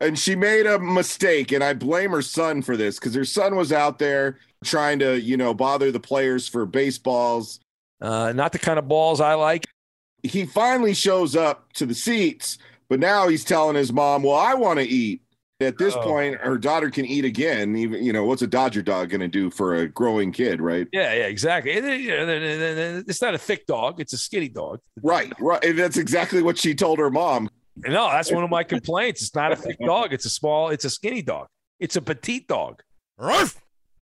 And 0.00 0.18
she 0.18 0.34
made 0.34 0.66
a 0.66 0.78
mistake, 0.78 1.52
and 1.52 1.62
I 1.62 1.74
blame 1.74 2.10
her 2.12 2.22
son 2.22 2.62
for 2.62 2.76
this 2.76 2.98
because 2.98 3.14
her 3.14 3.24
son 3.24 3.54
was 3.54 3.70
out 3.72 3.98
there 3.98 4.38
trying 4.64 4.98
to, 5.00 5.20
you 5.20 5.36
know, 5.36 5.52
bother 5.52 5.92
the 5.92 6.00
players 6.00 6.48
for 6.48 6.64
baseballs. 6.64 7.60
Uh, 8.00 8.32
not 8.32 8.52
the 8.52 8.58
kind 8.58 8.78
of 8.78 8.88
balls 8.88 9.20
I 9.20 9.34
like. 9.34 9.66
He 10.22 10.46
finally 10.46 10.94
shows 10.94 11.36
up 11.36 11.72
to 11.74 11.84
the 11.86 11.94
seats, 11.94 12.56
but 12.88 12.98
now 12.98 13.28
he's 13.28 13.44
telling 13.44 13.76
his 13.76 13.92
mom, 13.92 14.22
"Well, 14.22 14.36
I 14.36 14.54
want 14.54 14.78
to 14.78 14.86
eat." 14.86 15.22
At 15.62 15.76
this 15.76 15.94
Oh. 15.94 16.00
point, 16.02 16.36
her 16.40 16.56
daughter 16.56 16.88
can 16.88 17.04
eat 17.04 17.26
again. 17.26 17.76
Even 17.76 18.02
you 18.02 18.14
know, 18.14 18.24
what's 18.24 18.40
a 18.40 18.46
Dodger 18.46 18.80
dog 18.80 19.10
going 19.10 19.20
to 19.20 19.28
do 19.28 19.50
for 19.50 19.74
a 19.74 19.86
growing 19.86 20.32
kid, 20.32 20.62
right? 20.62 20.86
Yeah, 20.90 21.12
yeah, 21.12 21.26
exactly. 21.26 21.72
It's 21.74 23.20
not 23.20 23.34
a 23.34 23.38
thick 23.38 23.66
dog; 23.66 24.00
it's 24.00 24.14
a 24.14 24.18
skinny 24.18 24.48
dog. 24.48 24.80
Right, 25.02 25.30
right. 25.38 25.62
And 25.62 25.78
that's 25.78 25.98
exactly 25.98 26.40
what 26.42 26.56
she 26.56 26.74
told 26.74 26.98
her 26.98 27.10
mom. 27.10 27.50
No, 27.86 28.10
that's 28.10 28.32
one 28.32 28.44
of 28.44 28.50
my 28.50 28.62
complaints. 28.62 29.22
It's 29.22 29.34
not 29.34 29.52
a 29.52 29.56
thick 29.56 29.78
dog; 29.84 30.12
it's 30.12 30.24
a 30.24 30.30
small, 30.30 30.68
it's 30.68 30.84
a 30.84 30.90
skinny 30.90 31.22
dog. 31.22 31.46
It's 31.78 31.96
a 31.96 32.02
petite 32.02 32.46
dog. 32.46 32.82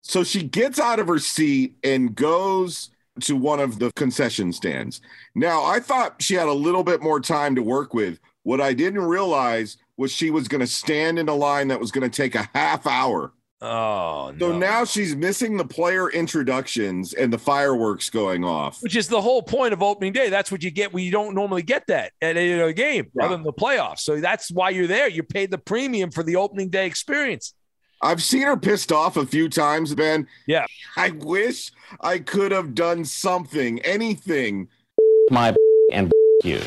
So 0.03 0.25
she 0.25 0.43
gets 0.43 0.79
out 0.79 0.99
of 0.99 1.07
her 1.09 1.19
seat 1.19 1.77
and 1.85 2.15
goes 2.15 2.91
to 3.21 3.37
one 3.37 3.61
of 3.61 3.79
the 3.79 3.93
concession 3.97 4.53
stands. 4.53 5.01
Now, 5.35 5.65
I 5.65 5.81
thought 5.81 6.23
she 6.23 6.35
had 6.35 6.49
a 6.49 6.53
little 6.53 6.83
bit 6.85 7.03
more 7.03 7.21
time 7.21 7.55
to 7.57 7.63
work 7.63 7.93
with. 7.93 8.19
What 8.43 8.61
I 8.61 8.73
didn't 8.73 9.03
realize 9.03 9.77
was 9.97 10.11
she 10.11 10.31
was 10.31 10.49
going 10.49 10.63
to 10.63 10.67
stand 10.67 11.19
in 11.19 11.29
a 11.29 11.35
line 11.35 11.69
that 11.69 11.81
was 11.81 11.91
going 11.91 12.09
to 12.09 12.17
take 12.17 12.35
a 12.35 12.49
half 12.55 12.87
hour. 12.87 13.33
Oh 13.63 14.33
So 14.39 14.53
no! 14.53 14.59
now 14.59 14.85
she's 14.87 15.15
missing 15.15 15.57
the 15.59 15.67
player 15.67 16.09
introductions 16.11 17.13
and 17.13 17.31
the 17.31 17.39
fireworks 17.39 18.09
going 18.09 18.43
off. 18.43 18.79
Which 18.83 18.97
is 18.97 19.07
the 19.07 19.21
whole 19.21 19.43
point 19.43 19.75
of 19.75 19.83
opening 19.83 20.13
day. 20.15 20.31
That's 20.31 20.51
what 20.51 20.63
you 20.63 20.71
get 20.71 20.95
when 20.95 21.05
you 21.05 21.11
don't 21.11 21.35
normally 21.35 21.63
get 21.63 21.87
that 21.89 22.13
at 22.23 22.37
a, 22.39 22.61
a 22.69 22.73
game, 22.73 23.11
other 23.21 23.35
than 23.37 23.43
the 23.43 23.53
playoffs. 23.53 23.99
So 24.01 24.19
that's 24.19 24.51
why 24.51 24.71
you're 24.71 24.87
there. 24.87 25.09
You 25.09 25.23
paid 25.23 25.51
the 25.51 25.59
premium 25.59 26.11
for 26.11 26.23
the 26.23 26.37
opening 26.37 26.71
day 26.71 26.87
experience. 26.87 27.53
I've 28.03 28.23
seen 28.23 28.43
her 28.43 28.57
pissed 28.57 28.93
off 28.93 29.19
a 29.19 29.27
few 29.27 29.51
times, 29.51 29.95
Ben. 29.95 30.27
Yeah. 30.47 30.65
I 30.97 31.11
wish 31.11 31.71
I 32.01 32.19
could 32.19 32.53
have 32.53 32.75
done 32.75 33.05
something, 33.05 33.79
anything 33.81 34.69
my 35.31 35.55
and 35.93 36.11
you. 36.43 36.63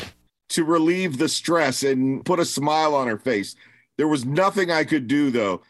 to 0.50 0.62
relieve 0.64 1.18
the 1.18 1.28
stress 1.28 1.82
and 1.82 2.24
put 2.24 2.38
a 2.38 2.44
smile 2.44 2.94
on 2.94 3.08
her 3.08 3.18
face. 3.18 3.56
There 3.98 4.06
was 4.06 4.24
nothing 4.24 4.70
I 4.70 4.84
could 4.84 5.08
do 5.08 5.32
though. 5.32 5.62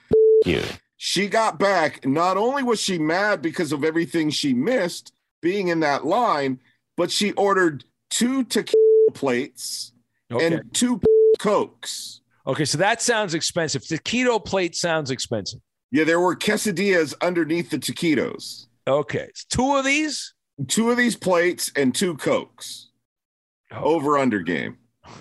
You. 0.45 0.63
She 1.07 1.29
got 1.29 1.59
back. 1.59 2.07
Not 2.07 2.39
only 2.39 2.63
was 2.63 2.81
she 2.81 2.99
mad 2.99 3.43
because 3.43 3.73
of 3.73 3.85
everything 3.85 4.31
she 4.31 4.55
missed 4.55 5.13
being 5.43 5.69
in 5.69 5.81
that 5.81 6.07
line, 6.07 6.61
but 6.97 7.11
she 7.11 7.33
ordered 7.33 7.85
two 8.09 8.43
taquito 8.45 9.13
plates 9.13 9.93
Okay. 10.33 10.47
and 10.47 10.73
two 10.73 11.03
cokes. 11.39 12.23
Okay, 12.47 12.65
so 12.65 12.79
that 12.79 13.03
sounds 13.03 13.35
expensive. 13.35 13.87
The 13.87 13.99
keto 13.99 14.43
plate 14.43 14.75
sounds 14.75 15.11
expensive. 15.11 15.61
Yeah, 15.91 16.05
there 16.05 16.21
were 16.21 16.35
quesadillas 16.35 17.13
underneath 17.21 17.69
the 17.69 17.77
taquitos. 17.79 18.69
Okay, 18.87 19.27
it's 19.29 19.45
two 19.45 19.77
of 19.77 19.85
these. 19.85 20.33
Two 20.69 20.91
of 20.91 20.97
these 20.97 21.17
plates 21.17 21.71
and 21.77 21.95
two 21.95 22.17
cokes. 22.17 22.89
Oh. 23.71 23.95
Over 23.97 24.17
under 24.17 24.41
game. 24.41 24.79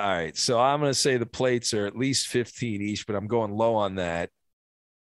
All 0.00 0.08
right, 0.08 0.34
so 0.34 0.58
I'm 0.58 0.80
going 0.80 0.90
to 0.90 0.98
say 0.98 1.18
the 1.18 1.26
plates 1.26 1.74
are 1.74 1.86
at 1.86 1.94
least 1.94 2.28
15 2.28 2.80
each, 2.80 3.06
but 3.06 3.16
I'm 3.16 3.26
going 3.26 3.52
low 3.52 3.74
on 3.74 3.96
that. 3.96 4.30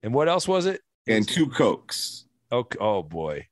And 0.03 0.13
what 0.13 0.27
else 0.27 0.45
was 0.45 0.65
it? 0.65 0.81
and 1.07 1.27
two 1.27 1.47
cokes. 1.47 2.25
Okay. 2.51 2.77
Oh 2.79 3.03
boy. 3.03 3.47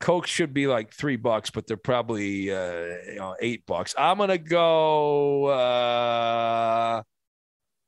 Coke 0.00 0.26
should 0.26 0.52
be 0.52 0.66
like 0.66 0.92
three 0.92 1.16
bucks, 1.16 1.50
but 1.50 1.66
they're 1.66 1.76
probably 1.76 2.52
uh, 2.52 2.96
you 3.06 3.16
know 3.16 3.36
eight 3.40 3.64
bucks. 3.66 3.94
I'm 3.96 4.18
gonna 4.18 4.38
go. 4.38 5.46
Uh, 5.46 7.02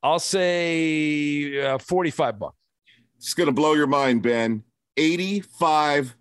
I'll 0.03 0.19
say 0.19 1.61
uh, 1.61 1.77
forty-five 1.77 2.39
bucks. 2.39 2.55
It's 3.17 3.33
gonna 3.33 3.51
blow 3.51 3.73
your 3.73 3.87
mind, 3.87 4.21
Ben. 4.21 4.63
Eighty-five 4.97 6.15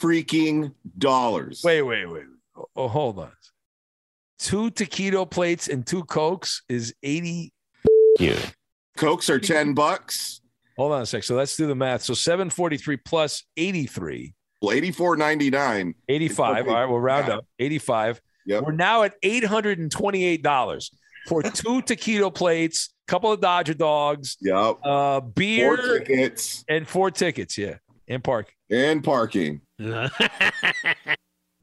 freaking 0.00 0.72
dollars. 0.98 1.62
Wait, 1.64 1.82
wait, 1.82 2.06
wait. 2.06 2.24
Oh, 2.74 2.88
hold 2.88 3.18
on. 3.18 3.32
Two 4.38 4.70
taquito 4.70 5.28
plates 5.30 5.68
and 5.68 5.86
two 5.86 6.04
cokes 6.04 6.62
is 6.68 6.94
eighty. 7.02 7.52
You. 8.18 8.36
Cokes 8.96 9.28
are 9.30 9.38
ten 9.40 9.74
bucks. 9.74 10.40
Hold 10.76 10.92
on 10.92 11.02
a 11.02 11.06
sec. 11.06 11.22
So 11.24 11.34
let's 11.34 11.56
do 11.56 11.66
the 11.66 11.74
math. 11.74 12.02
So 12.02 12.14
seven 12.14 12.50
forty-three 12.50 12.98
plus 12.98 13.44
eighty-three. 13.56 14.34
Well, 14.62 14.72
eighty-four 14.72 15.16
ninety-nine. 15.16 15.94
85. 16.08 16.68
All 16.68 16.74
right, 16.74 16.86
we'll 16.86 16.98
round 17.00 17.28
up. 17.30 17.44
85. 17.58 18.20
Yep. 18.46 18.62
We're 18.64 18.72
now 18.72 19.02
at 19.02 19.20
$828 19.22 20.90
for 21.28 21.42
two 21.42 21.82
taquito 21.82 22.32
plates, 22.32 22.94
couple 23.08 23.32
of 23.32 23.40
Dodger 23.40 23.74
dogs, 23.74 24.36
Yep. 24.40 24.76
uh, 24.84 25.20
beer, 25.20 25.76
Four 25.76 25.98
tickets 25.98 26.64
and 26.68 26.86
four 26.86 27.10
tickets. 27.10 27.58
Yeah. 27.58 27.76
And 28.08 28.22
park. 28.22 28.52
and 28.70 29.02
parking. 29.02 29.62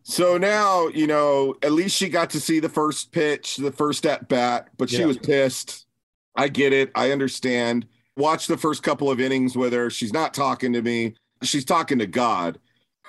So 0.03 0.37
now, 0.37 0.87
you 0.87 1.07
know, 1.07 1.55
at 1.63 1.71
least 1.71 1.95
she 1.95 2.09
got 2.09 2.29
to 2.31 2.39
see 2.41 2.59
the 2.59 2.69
first 2.69 3.11
pitch, 3.11 3.55
the 3.57 3.71
first 3.71 4.05
at 4.05 4.27
bat, 4.27 4.67
but 4.77 4.89
she 4.89 4.97
Yeah. 4.99 5.05
was 5.05 5.17
pissed. 5.17 5.85
I 6.35 6.49
get 6.49 6.73
it. 6.73 6.91
I 6.93 7.11
understand. 7.11 7.87
Watch 8.17 8.47
the 8.47 8.57
first 8.57 8.83
couple 8.83 9.09
of 9.09 9.19
innings 9.21 9.55
with 9.55 9.71
her. 9.73 9.89
She's 9.89 10.13
not 10.13 10.33
talking 10.33 10.73
to 10.73 10.81
me. 10.81 11.15
She's 11.41 11.65
talking 11.65 11.99
to 11.99 12.05
God. 12.07 12.59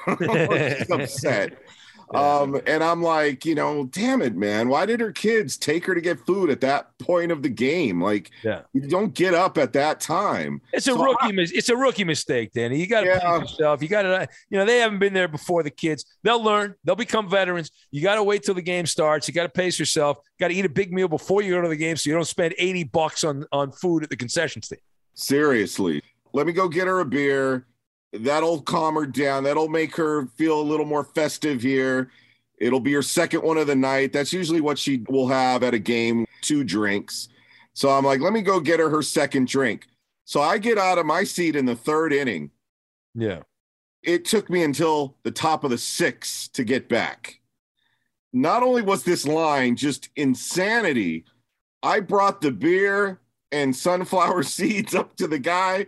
She's 0.19 0.91
upset. 0.91 1.59
Um, 2.15 2.61
and 2.67 2.83
I'm 2.85 3.03
like, 3.03 3.45
you 3.45 3.55
know, 3.55 3.85
damn 3.87 4.23
it, 4.23 4.37
man. 4.37 4.69
Why 4.69 4.87
did 4.87 5.01
her 5.01 5.13
kids 5.13 5.57
take 5.57 5.85
her 5.87 5.95
to 5.95 6.01
get 6.01 6.21
food 6.27 6.51
at 6.51 6.61
that 6.61 6.97
point 6.99 7.33
of 7.33 7.43
the 7.43 7.49
game? 7.49 8.01
Like, 8.01 8.31
Yeah. 8.43 8.63
you 8.73 8.83
don't 8.83 9.13
get 9.15 9.35
up 9.35 9.59
at 9.59 9.73
that 9.73 10.01
time. 10.01 10.61
It's 10.73 10.87
a 10.87 10.93
So 10.93 11.03
rookie. 11.05 11.33
mis- 11.33 11.51
it's 11.53 11.69
a 11.69 11.77
rookie 11.77 12.05
mistake, 12.05 12.53
Danny. 12.53 12.79
You 12.79 12.87
got 12.87 13.01
to 13.01 13.07
Yeah. 13.07 13.39
yourself. 13.39 13.83
You 13.83 13.89
got 13.89 14.03
to, 14.03 14.29
you 14.51 14.59
know, 14.59 14.65
they 14.65 14.79
haven't 14.79 14.99
been 14.99 15.13
there 15.15 15.29
before. 15.29 15.63
The 15.63 15.71
kids, 15.71 16.05
they'll 16.23 16.43
learn. 16.43 16.75
They'll 16.85 16.97
become 16.97 17.29
veterans. 17.29 17.71
You 17.91 18.03
got 18.03 18.15
to 18.17 18.23
wait 18.23 18.43
till 18.43 18.55
the 18.55 18.63
game 18.63 18.87
starts. 18.87 19.27
You 19.29 19.35
got 19.35 19.45
to 19.45 19.49
pace 19.49 19.79
yourself. 19.79 20.19
Got 20.39 20.49
to 20.49 20.55
eat 20.55 20.65
a 20.65 20.69
big 20.69 20.93
meal 20.93 21.09
before 21.09 21.43
you 21.43 21.53
go 21.55 21.63
to 21.63 21.69
the 21.69 21.77
game, 21.77 21.97
so 21.97 22.11
you 22.11 22.15
don't 22.17 22.25
spend 22.27 22.55
eighty 22.59 22.85
bucks 22.85 23.25
on 23.25 23.45
on 23.53 23.73
food 23.73 24.03
at 24.05 24.11
the 24.11 24.17
concession 24.17 24.63
stand. 24.63 24.81
Seriously. 25.15 26.03
Let 26.33 26.47
me 26.47 26.53
go 26.53 26.69
get 26.69 26.87
her 26.87 27.01
a 27.01 27.05
beer. 27.05 27.67
That'll 28.15 28.63
calm 28.63 28.95
her 28.95 29.07
down. 29.07 29.45
That'll 29.45 29.69
make 29.69 29.97
her 29.97 30.27
feel 30.37 30.61
a 30.61 30.63
little 30.63 30.87
more 30.87 31.05
festive 31.05 31.61
here. 31.61 32.11
It'll 32.59 32.81
be 32.81 32.93
her 32.93 33.03
second 33.03 33.43
one 33.43 33.59
of 33.59 33.67
the 33.67 33.75
night. 33.75 34.13
That's 34.13 34.33
usually 34.33 34.61
what 34.61 34.79
she 34.79 35.05
will 35.09 35.27
have 35.29 35.63
at 35.63 35.75
a 35.75 35.79
game, 35.79 36.27
two 36.41 36.65
drinks. 36.65 37.29
So 37.73 37.91
I'm 37.91 38.05
like, 38.05 38.21
let 38.21 38.33
me 38.33 38.43
go 38.43 38.61
get 38.61 38.79
her 38.79 38.89
her 38.89 39.03
second 39.03 39.49
drink. 39.49 39.87
So 40.25 40.41
I 40.41 40.59
get 40.59 40.79
out 40.79 40.99
of 40.99 41.07
my 41.07 41.25
seat 41.25 41.57
in 41.57 41.67
the 41.67 41.75
third 41.75 42.13
inning. 42.13 42.51
Yeah. 43.15 43.41
It 44.03 44.25
took 44.25 44.49
me 44.49 44.63
until 44.63 45.17
the 45.23 45.31
top 45.31 45.65
of 45.65 45.71
the 45.71 45.79
sixth 45.79 46.53
to 46.53 46.65
get 46.65 46.89
back. 46.89 47.41
Not 48.33 48.63
only 48.63 48.83
was 48.83 49.03
this 49.03 49.27
line 49.27 49.77
just 49.77 50.09
insanity, 50.17 51.25
I 51.83 52.01
brought 52.01 52.41
the 52.41 52.51
beer 52.51 53.21
and 53.53 53.75
sunflower 53.75 54.43
seeds 54.45 54.95
up 54.95 55.17
to 55.17 55.27
the 55.27 55.39
guy. 55.39 55.87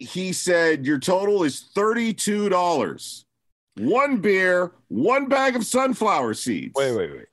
He 0.00 0.32
said, 0.32 0.84
Your 0.86 0.98
total 0.98 1.44
is 1.44 1.70
$32. 1.76 3.24
One 3.78 4.16
beer, 4.18 4.72
one 4.88 5.28
bag 5.28 5.54
of 5.56 5.64
sunflower 5.64 6.34
seeds. 6.34 6.72
Wait, 6.74 6.96
wait, 6.96 7.12
wait. 7.12 7.26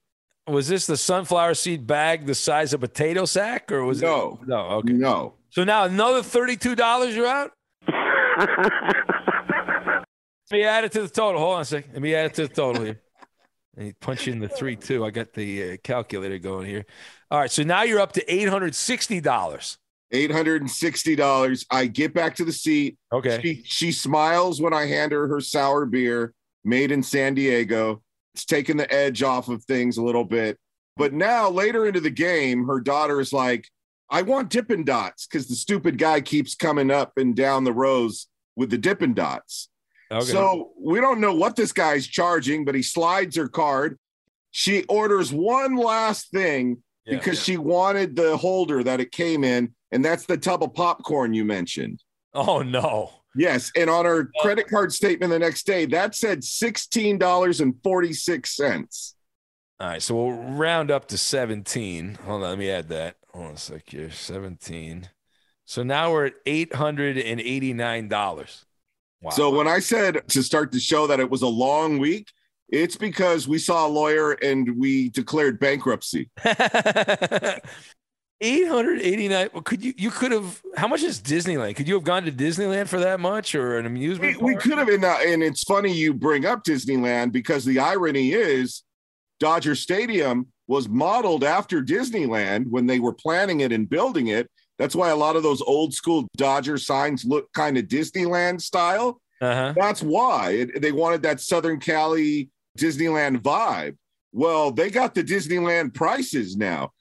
Was 0.47 0.67
this 0.67 0.86
the 0.86 0.95
sunflower 0.95 1.56
seed 1.56 1.88
bag 1.88 2.25
the 2.25 2.36
size 2.36 2.73
of 2.73 2.84
a 2.84 2.88
potato 2.88 3.25
sack, 3.25 3.71
or 3.71 3.84
was 3.84 4.01
No. 4.01 4.39
it? 4.41 4.47
No. 4.47 4.60
Okay. 4.67 4.93
No. 4.93 5.34
So 5.49 5.63
now 5.63 5.86
another 5.86 6.21
thirty-two 6.23 6.75
dollars 6.75 7.15
you're 7.15 7.25
out. 7.25 7.51
Let 10.49 10.58
me 10.60 10.63
add 10.63 10.86
it 10.86 10.91
to 10.93 11.01
the 11.01 11.10
total. 11.10 11.41
Hold 11.41 11.56
on 11.56 11.62
a 11.62 11.65
second. 11.65 11.91
Let 11.93 12.01
me 12.01 12.15
add 12.15 12.27
it 12.27 12.34
to 12.36 12.47
the 12.47 12.53
total 12.53 12.84
here. 12.84 13.01
And 13.75 13.88
you 13.88 13.93
punch 13.99 14.27
in 14.27 14.39
the 14.39 14.47
three 14.47 14.75
two. 14.77 15.03
I 15.06 15.10
got 15.10 15.34
the 15.34 15.73
uh, 15.73 15.77
calculator 15.84 16.38
going 16.39 16.67
here. 16.67 16.86
All 17.30 17.39
right, 17.39 17.51
so 17.51 17.63
now 17.63 17.84
you're 17.84 17.99
up 17.99 18.13
to 18.13 18.34
eight 18.34 18.47
hundred 18.47 18.73
sixty 18.75 19.19
dollars. 19.19 19.77
$860. 20.13 21.65
I 21.72 21.86
get 21.88 22.13
back 22.13 22.36
to 22.36 22.46
the 22.46 22.52
seat. 22.52 22.98
Okay. 23.12 23.39
She, 23.41 23.63
she 23.65 23.91
smiles 23.91 24.62
when 24.62 24.74
I 24.74 24.86
hand 24.86 25.12
her 25.12 25.28
her 25.28 25.41
sour 25.41 25.86
beer 25.86 26.34
made 26.63 26.91
in 26.91 27.04
San 27.04 27.34
Diego. 27.36 28.02
It's 28.34 28.46
taking 28.46 28.78
the 28.78 28.91
edge 28.93 29.24
off 29.24 29.50
of 29.50 29.63
things 29.63 29.98
a 29.98 30.04
little 30.04 30.24
bit. 30.24 30.58
But 30.96 31.13
now, 31.13 31.50
later 31.50 31.86
into 31.86 32.00
the 32.00 32.10
game, 32.10 32.65
her 32.65 32.80
daughter 32.80 33.20
is 33.20 33.32
like, 33.32 33.67
I 34.10 34.22
want 34.22 34.50
Dippin' 34.50 34.84
Dots 34.84 35.28
because 35.28 35.48
the 35.48 35.56
stupid 35.56 35.98
guy 35.98 36.22
keeps 36.22 36.56
coming 36.56 36.89
up 36.89 37.13
and 37.17 37.36
down 37.36 37.63
the 37.63 37.74
rows 37.74 38.28
with 38.56 38.70
the 38.70 38.78
Dippin' 38.78 39.13
Dots. 39.13 39.70
Okay. 40.12 40.26
So 40.26 40.72
we 40.80 41.00
don't 41.02 41.20
know 41.20 41.34
what 41.36 41.56
this 41.56 41.74
guy's 41.74 42.08
charging, 42.08 42.63
but 42.65 42.74
he 42.76 42.82
slides 42.82 43.36
her 43.36 43.48
card. 43.48 44.00
She 44.52 44.84
orders 44.84 45.34
one 45.34 45.76
last 45.76 46.32
thing 46.32 46.82
Yeah. 47.06 47.17
because 47.17 47.43
she 47.43 47.58
wanted 47.58 48.15
the 48.15 48.38
holder 48.38 48.84
that 48.84 49.00
it 49.02 49.12
came 49.12 49.43
in, 49.43 49.76
and 49.91 50.04
that's 50.04 50.26
the 50.26 50.38
tub 50.38 50.63
of 50.63 50.73
popcorn 50.73 51.34
you 51.34 51.45
mentioned. 51.45 52.04
Oh 52.34 52.62
no. 52.62 53.12
Yes, 53.36 53.71
and 53.76 53.89
on 53.89 54.06
her 54.06 54.21
uh, 54.21 54.41
credit 54.41 54.67
card 54.67 54.91
statement 54.91 55.32
the 55.32 55.39
next 55.39 55.67
day, 55.67 55.86
that 55.88 56.15
said 56.15 56.43
sixteen 56.43 57.17
dollars 57.17 57.62
and 57.62 57.76
forty 57.84 58.13
six 58.13 58.56
cents. 58.56 59.15
All 59.80 59.89
right, 59.89 60.02
so 60.02 60.15
we'll 60.15 60.32
round 60.32 60.89
up 60.89 61.08
to 61.10 61.19
17. 61.19 62.17
Hold 62.26 62.41
on, 62.41 62.50
let 62.50 62.58
me 62.58 62.71
add 62.71 62.89
that. 62.89 63.17
Hold 63.32 63.45
on 63.45 63.54
a 63.54 63.58
sec 63.58 63.84
here. 63.86 64.10
17. 64.10 65.08
So 65.65 65.84
now 65.84 66.12
we're 66.12 66.26
at 66.26 66.43
$889. 66.45 68.63
Wow. 69.21 69.30
So 69.30 69.52
when 69.52 69.67
I 69.67 69.78
said 69.78 70.28
to 70.30 70.41
start 70.41 70.71
the 70.71 70.80
show 70.80 71.06
that 71.06 71.19
it 71.19 71.30
was 71.30 71.43
a 71.43 71.47
long 71.47 72.00
week, 72.00 72.32
it's 72.69 72.95
because 72.95 73.47
we 73.47 73.60
saw 73.60 73.86
a 73.86 73.89
lawyer 73.89 74.32
and 74.32 74.80
we 74.80 75.10
declared 75.10 75.60
bankruptcy. 75.60 76.32
889. 78.41 79.50
Well, 79.54 79.63
could 79.63 79.84
you 79.84 79.93
you 79.97 80.12
could 80.12 80.32
have 80.32 80.62
how 80.76 80.88
much 80.88 81.04
is 81.04 81.19
Disneyland? 81.19 81.76
Could 81.76 81.88
you 81.88 81.95
have 81.95 82.04
gone 82.04 82.23
to 82.26 82.32
Disneyland 82.32 82.88
for 82.88 83.00
that 83.00 83.19
much 83.19 83.56
or 83.56 83.78
an 83.78 83.86
amusement 83.86 84.41
we 84.41 84.54
park? 84.54 84.63
could 84.63 84.78
have, 84.78 84.89
and, 84.89 85.04
uh, 85.04 85.17
and 85.26 85.41
it's 85.41 85.63
funny 85.63 85.91
you 85.91 86.13
bring 86.13 86.45
up 86.45 86.63
Disneyland 86.63 87.32
because 87.32 87.65
the 87.65 87.80
irony 87.80 88.34
is 88.34 88.84
Dodger 89.39 89.76
Stadium 89.76 90.47
was 90.67 90.88
modeled 90.88 91.43
after 91.43 91.82
Disneyland 91.82 92.67
when 92.69 92.86
they 92.86 93.00
were 93.00 93.13
planning 93.13 93.62
it 93.62 93.71
and 93.71 93.89
building 93.89 94.28
it. 94.28 94.50
That's 94.78 94.95
why 94.95 95.10
a 95.10 95.15
lot 95.15 95.36
of 95.36 95.43
those 95.43 95.62
old 95.62 95.93
school 95.93 96.28
Dodger 96.38 96.78
signs 96.78 97.26
look 97.26 97.52
kind 97.54 97.78
of 97.78 97.86
Disneyland 97.86 98.62
style. 98.62 99.19
Uh-huh. 99.41 99.73
That's 99.76 100.04
why 100.04 100.52
it, 100.52 100.82
they 100.82 100.91
wanted 100.91 101.23
that 101.23 101.41
Southern 101.41 101.80
Cali 101.80 102.50
Disneyland 102.78 103.39
vibe. 103.39 103.97
Well, 104.32 104.71
they 104.71 104.91
got 104.91 105.15
the 105.15 105.23
Disneyland 105.23 105.95
prices 105.95 106.56
now. 106.56 106.91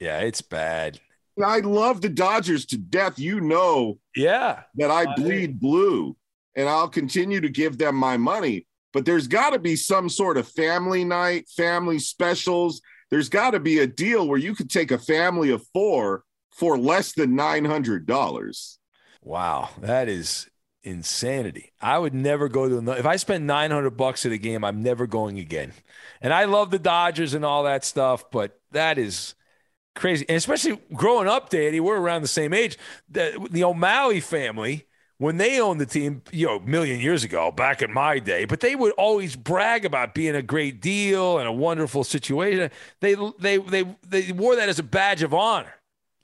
Yeah, 0.00 0.20
it's 0.20 0.42
bad. 0.42 1.00
I 1.42 1.60
love 1.60 2.00
the 2.00 2.08
Dodgers 2.08 2.64
to 2.66 2.78
death. 2.78 3.18
You 3.18 3.40
know 3.40 3.98
Yeah. 4.16 4.62
that 4.76 4.90
I 4.90 5.14
bleed 5.16 5.60
blue 5.60 6.16
and 6.54 6.68
I'll 6.68 6.88
continue 6.88 7.40
to 7.40 7.48
give 7.50 7.76
them 7.78 7.94
my 7.96 8.16
money. 8.16 8.66
But 8.92 9.04
there's 9.04 9.26
got 9.28 9.50
to 9.50 9.58
be 9.58 9.76
some 9.76 10.08
sort 10.08 10.38
of 10.38 10.48
family 10.48 11.04
night, 11.04 11.48
family 11.54 11.98
specials. 11.98 12.80
There's 13.10 13.28
got 13.28 13.50
to 13.50 13.60
be 13.60 13.80
a 13.80 13.86
deal 13.86 14.26
where 14.26 14.38
you 14.38 14.54
could 14.54 14.70
take 14.70 14.90
a 14.90 14.98
family 14.98 15.50
of 15.50 15.66
four 15.74 16.22
for 16.52 16.78
less 16.78 17.12
than 17.12 17.36
$900. 17.36 18.78
Wow, 19.22 19.68
that 19.80 20.08
is 20.08 20.48
insanity. 20.82 21.72
I 21.80 21.98
would 21.98 22.14
never 22.14 22.48
go 22.48 22.68
to 22.68 22.78
another. 22.78 22.98
if 22.98 23.06
I 23.06 23.16
spend 23.16 23.46
900 23.46 23.90
bucks 23.90 24.24
at 24.24 24.32
a 24.32 24.38
game, 24.38 24.64
I'm 24.64 24.82
never 24.82 25.06
going 25.06 25.38
again. 25.38 25.72
And 26.22 26.32
I 26.32 26.44
love 26.44 26.70
the 26.70 26.78
Dodgers 26.78 27.34
and 27.34 27.44
all 27.44 27.64
that 27.64 27.84
stuff, 27.84 28.30
but 28.30 28.58
that 28.72 28.96
is 28.98 29.34
crazy. 29.96 30.24
And 30.28 30.36
especially 30.36 30.78
growing 30.94 31.28
up, 31.28 31.50
Danny, 31.50 31.80
we're 31.80 31.98
around 31.98 32.22
the 32.22 32.28
same 32.28 32.52
age. 32.54 32.78
The, 33.08 33.46
the 33.50 33.64
O'Malley 33.64 34.20
family, 34.20 34.86
when 35.18 35.38
they 35.38 35.60
owned 35.60 35.80
the 35.80 35.86
team, 35.86 36.22
you 36.30 36.46
know, 36.46 36.56
a 36.56 36.60
million 36.60 37.00
years 37.00 37.24
ago, 37.24 37.50
back 37.50 37.82
in 37.82 37.92
my 37.92 38.18
day, 38.18 38.44
but 38.44 38.60
they 38.60 38.76
would 38.76 38.92
always 38.92 39.34
brag 39.34 39.84
about 39.84 40.14
being 40.14 40.36
a 40.36 40.42
great 40.42 40.80
deal 40.80 41.38
and 41.38 41.48
a 41.48 41.52
wonderful 41.52 42.04
situation. 42.04 42.70
They 43.00 43.16
they 43.38 43.58
they 43.58 43.84
they 44.06 44.32
wore 44.32 44.56
that 44.56 44.68
as 44.68 44.78
a 44.78 44.84
badge 44.84 45.22
of 45.22 45.34
honor 45.34 45.74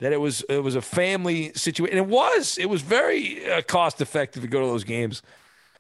that 0.03 0.13
it 0.13 0.21
was 0.21 0.43
it 0.49 0.63
was 0.63 0.75
a 0.75 0.83
family 0.83 1.53
situation. 1.55 1.97
And 1.97 2.07
it 2.07 2.13
was. 2.13 2.59
It 2.59 2.69
was 2.69 2.83
very 2.83 3.49
uh, 3.51 3.63
cost 3.63 4.01
effective 4.01 4.43
to 4.43 4.49
go 4.49 4.61
to 4.61 4.67
those 4.67 4.85
games 4.85 5.23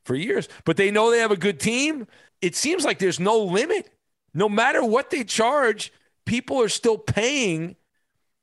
for 0.05 0.15
years. 0.15 0.49
But 0.65 0.77
they 0.77 0.91
know 0.91 1.11
they 1.11 1.19
have 1.19 1.33
a 1.33 1.37
good 1.37 1.59
team. 1.59 2.07
It 2.41 2.55
seems 2.55 2.85
like 2.85 2.99
there's 2.99 3.21
no 3.21 3.39
limit. 3.39 3.91
No 4.33 4.49
matter 4.49 4.85
what 4.85 5.11
they 5.11 5.25
charge, 5.25 5.93
people 6.25 6.61
are 6.61 6.69
still 6.69 6.99
paying. 6.99 7.77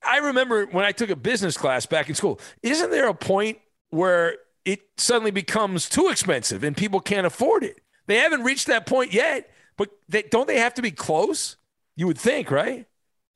I 0.04 0.18
remember 0.18 0.66
when 0.68 0.86
I 0.86 0.92
took 0.92 1.10
a 1.10 1.16
business 1.16 1.58
class 1.58 1.86
back 1.86 2.10
in 2.10 2.16
school. 2.16 2.40
Isn't 2.64 2.92
there 2.92 3.10
a 3.10 3.14
point 3.14 3.60
where 3.90 4.36
it 4.66 4.82
suddenly 4.98 5.32
becomes 5.32 5.90
too 5.90 6.10
expensive 6.10 6.64
and 6.64 6.76
people 6.76 7.00
can't 7.00 7.26
afford 7.26 7.64
it. 7.64 7.82
They 8.08 8.18
haven't 8.18 8.44
reached 8.44 8.68
that 8.68 8.86
point 8.86 9.14
yet, 9.14 9.50
but 9.78 9.90
they, 10.08 10.24
don't 10.24 10.48
they 10.48 10.60
have 10.60 10.74
to 10.76 10.82
be 10.82 10.92
close? 10.92 11.58
You 11.96 12.08
would 12.08 12.18
think, 12.18 12.52
right? 12.52 12.86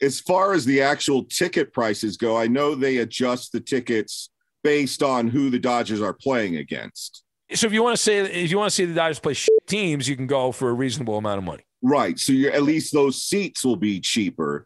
As 0.02 0.20
far 0.20 0.54
as 0.54 0.66
the 0.66 0.82
actual 0.82 1.24
ticket 1.24 1.74
prices 1.74 2.18
go, 2.18 2.38
I 2.38 2.48
know 2.48 2.76
they 2.76 2.98
adjust 2.98 3.52
the 3.52 3.60
tickets 3.60 4.30
based 4.64 5.04
on 5.04 5.28
who 5.28 5.50
the 5.50 5.60
Dodgers 5.60 6.02
are 6.02 6.14
playing 6.14 6.58
against. 6.58 7.24
So 7.54 7.68
if 7.68 7.74
you 7.74 7.84
want 7.84 7.98
to 7.98 8.02
say 8.02 8.20
if 8.20 8.50
you 8.50 8.58
want 8.58 8.70
to 8.70 8.76
see 8.76 8.86
the 8.86 8.94
Dodgers 8.94 9.20
play 9.20 9.36
teams, 9.68 10.08
you 10.08 10.16
can 10.16 10.28
go 10.28 10.52
for 10.52 10.70
a 10.70 10.74
reasonable 10.74 11.18
amount 11.18 11.38
of 11.38 11.44
money. 11.44 11.64
Right. 11.82 12.18
So 12.18 12.32
you're 12.32 12.52
at 12.52 12.64
least 12.64 12.94
those 12.94 13.22
seats 13.22 13.64
will 13.64 13.76
be 13.76 14.00
cheaper. 14.00 14.66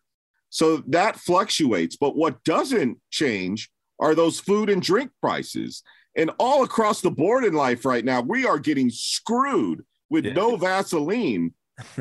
So 0.58 0.78
that 0.88 1.18
fluctuates. 1.18 1.98
But 1.98 2.16
what 2.16 2.44
doesn't 2.44 2.98
change 3.12 3.70
are 4.00 4.16
those 4.16 4.40
food 4.40 4.72
and 4.72 4.82
drink 4.82 5.12
prices. 5.22 5.84
And 6.16 6.32
all 6.40 6.64
across 6.64 7.00
the 7.00 7.12
board 7.12 7.44
in 7.44 7.54
life 7.54 7.86
right 7.86 8.04
now, 8.04 8.22
we 8.22 8.44
are 8.44 8.58
getting 8.58 8.90
screwed 8.90 9.86
with 10.10 10.26
yeah. 10.26 10.34
no 10.34 10.56
Vaseline 10.56 11.54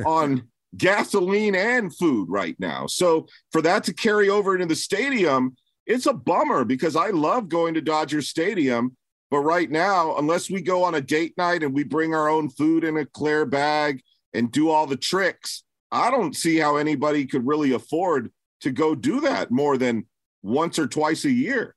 on 0.07 0.49
gasoline 0.79 1.55
and 1.55 1.95
food 1.95 2.31
right 2.31 2.57
now. 2.59 2.87
So 2.87 3.27
for 3.53 3.61
that 3.61 3.85
to 3.85 3.92
carry 3.92 4.31
over 4.31 4.55
into 4.55 4.64
the 4.64 4.75
stadium, 4.75 5.55
it's 5.85 6.07
a 6.07 6.14
bummer 6.14 6.64
because 6.64 6.97
I 6.97 7.11
love 7.11 7.51
going 7.51 7.75
to 7.75 7.83
Dodger 7.83 8.23
Stadium. 8.23 8.97
But 9.31 9.40
right 9.40 9.71
now, 9.71 10.16
unless 10.16 10.49
we 10.49 10.62
go 10.62 10.83
on 10.83 10.95
a 10.95 11.03
date 11.03 11.35
night 11.37 11.62
and 11.62 11.75
we 11.75 11.85
bring 11.85 12.14
our 12.14 12.31
own 12.31 12.49
food 12.49 12.85
in 12.85 12.97
a 12.97 13.05
clear 13.05 13.45
bag 13.45 14.01
and 14.33 14.51
do 14.51 14.71
all 14.71 14.87
the 14.87 14.97
tricks, 14.97 15.62
I 15.92 16.11
don't 16.11 16.35
see 16.35 16.57
how 16.57 16.77
anybody 16.77 17.27
could 17.27 17.47
really 17.47 17.73
afford 17.73 18.31
to 18.61 18.71
go 18.71 18.95
do 18.95 19.21
that 19.21 19.51
more 19.51 19.77
than 19.77 20.07
once 20.42 20.79
or 20.79 20.87
twice 20.87 21.25
a 21.25 21.31
year. 21.31 21.75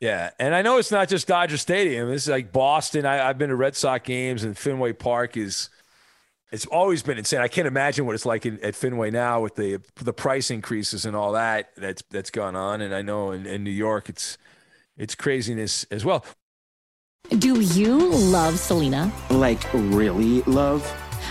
Yeah, 0.00 0.30
and 0.38 0.54
I 0.54 0.62
know 0.62 0.78
it's 0.78 0.90
not 0.90 1.08
just 1.08 1.28
Dodger 1.28 1.58
Stadium. 1.58 2.10
It's 2.10 2.26
like 2.26 2.52
Boston. 2.52 3.04
I, 3.04 3.16
have 3.16 3.36
been 3.36 3.50
to 3.50 3.56
Red 3.56 3.76
Sox 3.76 4.06
games, 4.06 4.44
and 4.44 4.56
Fenway 4.56 4.94
Park 4.94 5.36
is. 5.36 5.68
It's 6.52 6.66
always 6.66 7.04
been 7.04 7.16
insane. 7.16 7.40
I 7.40 7.46
can't 7.46 7.68
imagine 7.68 8.06
what 8.06 8.16
it's 8.16 8.26
like 8.26 8.44
in, 8.44 8.58
at 8.64 8.74
Fenway 8.74 9.10
now 9.10 9.40
with 9.40 9.54
the 9.54 9.78
the 9.96 10.12
price 10.12 10.50
increases 10.50 11.04
and 11.04 11.14
all 11.14 11.32
that 11.32 11.70
that's 11.76 12.02
that's 12.10 12.30
gone 12.30 12.56
on. 12.56 12.80
And 12.80 12.94
I 12.94 13.02
know 13.02 13.30
in, 13.30 13.46
in 13.46 13.62
New 13.62 13.70
York, 13.70 14.08
it's 14.08 14.38
it's 14.96 15.14
craziness 15.14 15.84
as 15.90 16.04
well. 16.04 16.24
Do 17.38 17.60
you 17.60 18.10
love 18.10 18.58
Selena? 18.58 19.12
Like 19.30 19.62
really 19.74 20.40
love? 20.42 20.82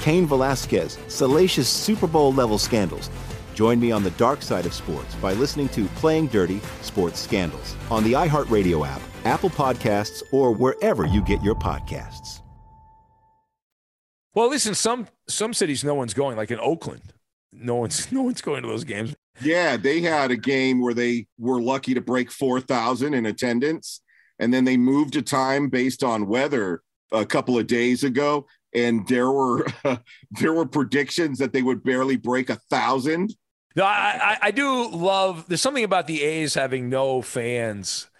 Cain 0.00 0.26
Velasquez, 0.26 0.98
salacious 1.08 1.68
Super 1.68 2.06
Bowl 2.06 2.32
level 2.32 2.58
scandals. 2.58 3.10
Join 3.54 3.78
me 3.78 3.92
on 3.92 4.02
the 4.02 4.10
dark 4.12 4.42
side 4.42 4.66
of 4.66 4.74
sports 4.74 5.14
by 5.16 5.34
listening 5.34 5.68
to 5.70 5.86
Playing 5.96 6.26
Dirty 6.28 6.60
Sports 6.82 7.20
Scandals 7.20 7.76
on 7.90 8.04
the 8.04 8.12
iHeartRadio 8.12 8.86
app 8.86 9.00
Apple 9.24 9.50
Podcasts, 9.50 10.22
or 10.32 10.52
wherever 10.52 11.06
you 11.06 11.22
get 11.22 11.42
your 11.42 11.54
podcasts. 11.54 12.40
Well, 14.34 14.48
listen, 14.48 14.74
some 14.74 15.08
some 15.28 15.52
cities 15.52 15.84
no 15.84 15.94
one's 15.94 16.14
going, 16.14 16.36
like 16.36 16.50
in 16.50 16.60
Oakland. 16.60 17.12
No 17.52 17.76
one's 17.76 18.10
no 18.12 18.22
one's 18.22 18.40
going 18.40 18.62
to 18.62 18.68
those 18.68 18.84
games. 18.84 19.14
Yeah, 19.42 19.76
they 19.76 20.00
had 20.00 20.30
a 20.30 20.36
game 20.36 20.80
where 20.80 20.94
they 20.94 21.26
were 21.38 21.60
lucky 21.60 21.94
to 21.94 22.00
break 22.00 22.30
4,000 22.30 23.14
in 23.14 23.26
attendance 23.26 24.02
and 24.38 24.52
then 24.52 24.64
they 24.64 24.76
moved 24.76 25.16
a 25.16 25.22
time 25.22 25.68
based 25.68 26.04
on 26.04 26.26
weather 26.26 26.82
a 27.10 27.24
couple 27.24 27.58
of 27.58 27.66
days 27.66 28.04
ago 28.04 28.46
and 28.74 29.06
there 29.08 29.30
were 29.30 29.66
there 30.32 30.52
were 30.52 30.66
predictions 30.66 31.38
that 31.38 31.52
they 31.52 31.62
would 31.62 31.82
barely 31.82 32.16
break 32.16 32.50
a 32.50 32.56
thousand. 32.70 33.34
No, 33.76 33.84
I, 33.84 34.36
I 34.42 34.50
do 34.50 34.88
love. 34.88 35.44
There's 35.46 35.60
something 35.60 35.84
about 35.84 36.08
the 36.08 36.22
A's 36.22 36.54
having 36.54 36.88
no 36.88 37.22
fans 37.22 38.10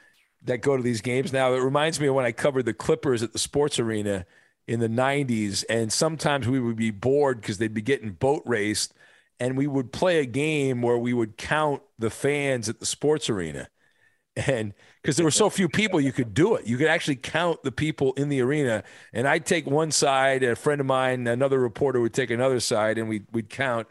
that 0.45 0.63
go 0.63 0.77
to 0.77 0.83
these 0.83 1.01
games 1.01 1.33
now. 1.33 1.53
It 1.55 1.59
reminds 1.59 2.01
me 2.01 2.07
of 2.07 2.15
when 2.15 2.25
I 2.25 2.33
covered 2.33 2.65
the 2.65 2.73
Clippers 2.73 3.23
at 3.23 3.33
the 3.33 3.39
sports 3.39 3.79
arena 3.79 4.27
in 4.67 4.81
the 4.81 4.89
90s. 4.89 5.65
And 5.69 5.93
sometimes 5.93 6.49
we 6.49 6.61
would 6.61 6.77
be 6.77 6.91
bored 6.91 7.41
because 7.41 7.59
they'd 7.59 7.75
be 7.75 7.83
getting 7.83 8.13
boat 8.13 8.43
raced. 8.47 8.95
And 9.39 9.57
we 9.57 9.67
would 9.67 9.93
play 9.93 10.21
a 10.21 10.27
game 10.27 10.83
where 10.83 10.99
we 10.99 11.13
would 11.13 11.37
count 11.37 11.83
the 11.99 12.11
fans 12.11 12.69
at 12.69 12.79
the 12.79 12.87
sports 12.87 13.29
arena. 13.29 13.69
And 14.37 14.75
because 15.03 15.17
there 15.17 15.25
were 15.25 15.31
so 15.31 15.49
few 15.49 15.69
people, 15.69 16.01
you 16.01 16.13
could 16.13 16.35
do 16.35 16.55
it. 16.57 16.67
You 16.67 16.77
could 16.77 16.89
actually 16.89 17.17
count 17.17 17.63
the 17.63 17.73
people 17.73 18.13
in 18.15 18.29
the 18.29 18.43
arena. 18.43 18.83
And 19.13 19.27
I'd 19.27 19.47
take 19.47 19.67
one 19.67 19.91
side, 19.91 20.43
a 20.43 20.55
friend 20.55 20.81
of 20.81 20.87
mine, 20.87 21.27
another 21.27 21.59
reporter 21.59 22.01
would 22.01 22.13
take 22.13 22.31
another 22.31 22.61
side, 22.61 22.99
and 22.99 23.09
we'd, 23.09 23.27
we'd 23.33 23.49
count 23.49 23.87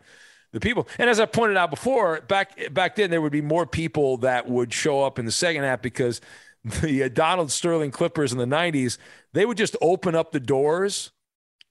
the 0.51 0.59
people. 0.59 0.87
And 0.97 1.09
as 1.09 1.19
I 1.19 1.25
pointed 1.25 1.57
out 1.57 1.69
before, 1.69 2.21
back 2.21 2.73
back 2.73 2.95
then 2.95 3.09
there 3.09 3.21
would 3.21 3.31
be 3.31 3.41
more 3.41 3.65
people 3.65 4.17
that 4.17 4.47
would 4.47 4.73
show 4.73 5.03
up 5.03 5.19
in 5.19 5.25
the 5.25 5.31
second 5.31 5.63
half 5.63 5.81
because 5.81 6.21
the 6.81 7.03
uh, 7.03 7.09
Donald 7.09 7.51
Sterling 7.51 7.91
Clippers 7.91 8.31
in 8.31 8.37
the 8.37 8.45
90s, 8.45 8.97
they 9.33 9.45
would 9.45 9.57
just 9.57 9.75
open 9.81 10.15
up 10.15 10.31
the 10.31 10.39
doors 10.39 11.11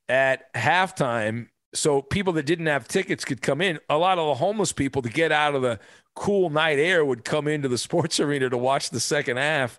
at 0.08 0.52
halftime 0.54 1.48
so 1.74 2.00
people 2.00 2.32
that 2.34 2.46
didn't 2.46 2.66
have 2.66 2.88
tickets 2.88 3.24
could 3.24 3.42
come 3.42 3.60
in. 3.60 3.78
A 3.90 3.98
lot 3.98 4.18
of 4.18 4.26
the 4.26 4.34
homeless 4.34 4.72
people 4.72 5.02
to 5.02 5.10
get 5.10 5.32
out 5.32 5.54
of 5.54 5.62
the 5.62 5.78
cool 6.18 6.50
night 6.50 6.78
air 6.78 7.04
would 7.04 7.24
come 7.24 7.48
into 7.48 7.68
the 7.68 7.78
sports 7.88 8.20
arena 8.20 8.50
to 8.50 8.58
watch 8.58 8.90
the 8.90 9.00
second 9.00 9.36
half, 9.36 9.78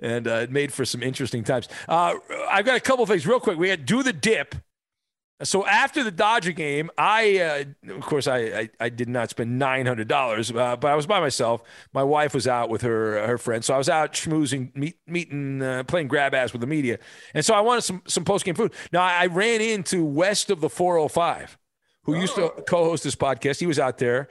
and 0.00 0.26
uh, 0.26 0.34
it 0.34 0.50
made 0.50 0.72
for 0.72 0.84
some 0.84 1.02
interesting 1.02 1.44
times. 1.44 1.68
Uh, 1.88 2.14
I've 2.50 2.64
got 2.64 2.76
a 2.76 2.80
couple 2.80 3.04
things 3.06 3.26
real 3.26 3.40
quick. 3.40 3.58
We 3.58 3.68
had 3.68 3.86
do 3.86 4.02
the 4.02 4.12
dip 4.12 4.54
so 5.42 5.66
after 5.66 6.04
the 6.04 6.12
Dodger 6.12 6.52
game, 6.52 6.90
I 6.96 7.38
uh, 7.88 7.92
of 7.94 8.02
course 8.02 8.28
I, 8.28 8.38
I, 8.38 8.70
I 8.78 8.88
did 8.88 9.08
not 9.08 9.30
spend 9.30 9.58
nine 9.58 9.84
hundred 9.84 10.06
dollars, 10.06 10.52
uh, 10.52 10.76
but 10.76 10.84
I 10.84 10.94
was 10.94 11.06
by 11.06 11.18
myself. 11.18 11.62
My 11.92 12.04
wife 12.04 12.34
was 12.34 12.46
out 12.46 12.70
with 12.70 12.82
her 12.82 13.26
her 13.26 13.36
friends, 13.36 13.66
so 13.66 13.74
I 13.74 13.78
was 13.78 13.88
out 13.88 14.12
schmoozing, 14.12 14.74
meet, 14.76 14.96
meeting, 15.08 15.60
uh, 15.60 15.82
playing 15.84 16.06
grab 16.06 16.34
ass 16.34 16.52
with 16.52 16.60
the 16.60 16.68
media, 16.68 16.98
and 17.34 17.44
so 17.44 17.52
I 17.52 17.60
wanted 17.60 17.82
some 17.82 18.02
some 18.06 18.24
post 18.24 18.44
game 18.44 18.54
food. 18.54 18.72
Now 18.92 19.02
I 19.02 19.26
ran 19.26 19.60
into 19.60 20.04
West 20.04 20.50
of 20.50 20.60
the 20.60 20.70
Four 20.70 20.98
Hundred 20.98 21.08
Five, 21.08 21.58
who 22.04 22.14
oh. 22.14 22.20
used 22.20 22.36
to 22.36 22.52
oh. 22.52 22.62
co-host 22.62 23.02
this 23.02 23.16
podcast. 23.16 23.58
He 23.58 23.66
was 23.66 23.80
out 23.80 23.98
there, 23.98 24.28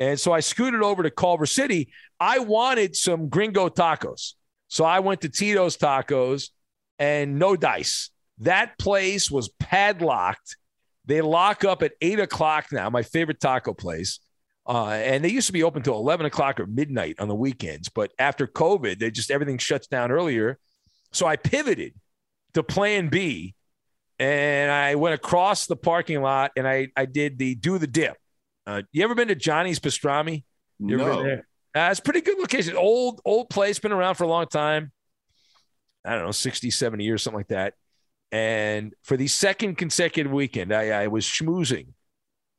And 0.00 0.18
so 0.18 0.32
I 0.32 0.40
scooted 0.40 0.82
over 0.82 1.02
to 1.02 1.10
Culver 1.10 1.46
City. 1.46 1.92
I 2.18 2.38
wanted 2.38 2.96
some 2.96 3.28
gringo 3.28 3.68
tacos. 3.68 4.32
So 4.68 4.84
I 4.84 5.00
went 5.00 5.20
to 5.20 5.28
Tito's 5.28 5.76
Tacos 5.76 6.48
and 6.98 7.38
no 7.38 7.54
dice. 7.54 8.10
That 8.38 8.78
place 8.78 9.30
was 9.30 9.50
padlocked. 9.58 10.56
They 11.04 11.20
lock 11.20 11.64
up 11.64 11.82
at 11.82 11.92
eight 12.00 12.20
o'clock 12.20 12.66
now, 12.72 12.88
my 12.88 13.02
favorite 13.02 13.40
taco 13.40 13.74
place. 13.74 14.20
Uh, 14.66 14.90
and 14.90 15.24
they 15.24 15.28
used 15.28 15.48
to 15.48 15.52
be 15.52 15.64
open 15.64 15.82
till 15.82 15.96
11 15.96 16.26
o'clock 16.26 16.60
or 16.60 16.66
midnight 16.66 17.16
on 17.18 17.28
the 17.28 17.34
weekends. 17.34 17.88
But 17.88 18.12
after 18.18 18.46
COVID, 18.46 18.98
they 18.98 19.10
just 19.10 19.30
everything 19.30 19.58
shuts 19.58 19.86
down 19.86 20.12
earlier. 20.12 20.58
So 21.12 21.26
I 21.26 21.36
pivoted 21.36 21.94
to 22.54 22.62
plan 22.62 23.08
B 23.08 23.54
and 24.18 24.70
I 24.70 24.94
went 24.94 25.14
across 25.14 25.66
the 25.66 25.76
parking 25.76 26.22
lot 26.22 26.52
and 26.56 26.68
I, 26.68 26.88
I 26.96 27.06
did 27.06 27.38
the 27.38 27.54
do 27.56 27.78
the 27.78 27.86
dip. 27.86 28.16
Uh, 28.66 28.82
you 28.92 29.02
ever 29.04 29.14
been 29.14 29.28
to 29.28 29.34
Johnny's 29.34 29.80
Pastrami? 29.80 30.44
You 30.78 31.00
ever 31.00 31.10
No. 31.10 31.16
been 31.16 31.26
there? 31.26 31.46
Uh, 31.74 31.90
it's 31.90 32.00
a 32.00 32.02
pretty 32.02 32.20
good 32.20 32.38
location. 32.38 32.76
Old, 32.76 33.20
old 33.24 33.48
place, 33.50 33.78
been 33.78 33.92
around 33.92 34.16
for 34.16 34.24
a 34.24 34.28
long 34.28 34.46
time. 34.46 34.92
I 36.04 36.14
don't 36.14 36.24
know, 36.24 36.30
60, 36.32 36.70
70 36.70 37.04
years, 37.04 37.22
something 37.22 37.38
like 37.38 37.48
that. 37.48 37.74
And 38.32 38.94
for 39.02 39.16
the 39.16 39.26
second 39.26 39.76
consecutive 39.76 40.32
weekend, 40.32 40.72
I, 40.72 41.02
I 41.02 41.06
was 41.08 41.24
schmoozing 41.24 41.88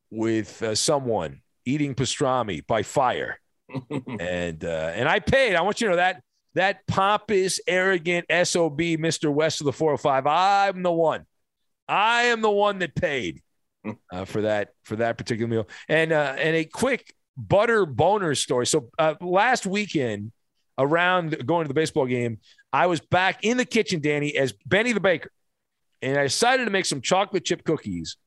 with 0.10 0.62
uh, 0.62 0.76
someone 0.76 1.42
eating 1.66 1.96
pastrami 1.96 2.66
by 2.66 2.84
fire. 2.84 3.40
and 4.20 4.66
uh, 4.66 4.92
and 4.94 5.08
I 5.08 5.20
paid. 5.20 5.56
I 5.56 5.62
want 5.62 5.80
you 5.80 5.88
to 5.88 5.92
know 5.92 5.98
that 5.98 6.22
that 6.56 6.86
pompous, 6.88 7.62
arrogant 7.66 8.26
SOB, 8.30 8.78
Mr. 8.78 9.34
West 9.34 9.62
of 9.62 9.66
the 9.66 9.72
405. 9.74 10.28
I'm 10.28 10.84
the 10.84 10.92
one. 10.92 11.26
I 11.88 12.24
am 12.24 12.42
the 12.42 12.52
one 12.52 12.80
that 12.80 12.94
paid 12.96 13.42
uh, 14.12 14.26
for 14.26 14.42
that 14.42 14.70
for 14.84 14.98
that 14.98 15.18
particular 15.18 15.48
meal. 15.48 15.68
And 15.90 16.12
uh, 16.12 16.36
and 16.38 16.56
a 16.56 16.66
quick 16.66 17.14
butter 17.38 17.86
boner 17.86 18.36
story. 18.36 18.68
So 18.68 18.90
uh, 19.00 19.16
last 19.22 19.66
weekend, 19.66 20.32
around 20.78 21.46
going 21.46 21.66
to 21.66 21.68
the 21.68 21.74
baseball 21.74 22.06
game, 22.06 22.40
I 22.74 22.88
was 22.88 23.00
back 23.00 23.44
in 23.44 23.58
the 23.58 23.66
kitchen, 23.66 24.02
Danny, 24.02 24.36
as 24.38 24.54
Benny 24.66 24.94
the 24.94 25.00
baker, 25.00 25.32
and 26.02 26.18
I 26.18 26.24
decided 26.24 26.66
to 26.66 26.72
make 26.72 26.86
some 26.86 27.02
chocolate 27.02 27.46
chip 27.46 27.64
cookies. 27.64 28.18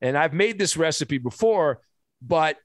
And 0.00 0.16
I've 0.16 0.32
made 0.32 0.58
this 0.58 0.76
recipe 0.76 1.18
before, 1.18 1.80
but 2.22 2.56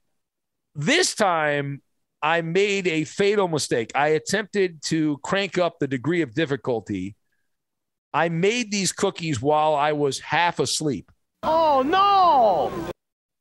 this 0.74 1.14
time 1.14 1.82
I 2.22 2.40
made 2.40 2.86
a 2.86 3.04
fatal 3.04 3.46
mistake. 3.46 3.92
I 3.94 4.08
attempted 4.08 4.82
to 4.84 5.18
crank 5.18 5.58
up 5.58 5.78
the 5.78 5.86
degree 5.86 6.22
of 6.22 6.34
difficulty. 6.34 7.14
I 8.12 8.30
made 8.30 8.70
these 8.70 8.92
cookies 8.92 9.40
while 9.42 9.74
I 9.74 9.92
was 9.92 10.18
half 10.20 10.58
asleep. 10.58 11.10
Oh 11.48 11.82
no! 11.86 12.90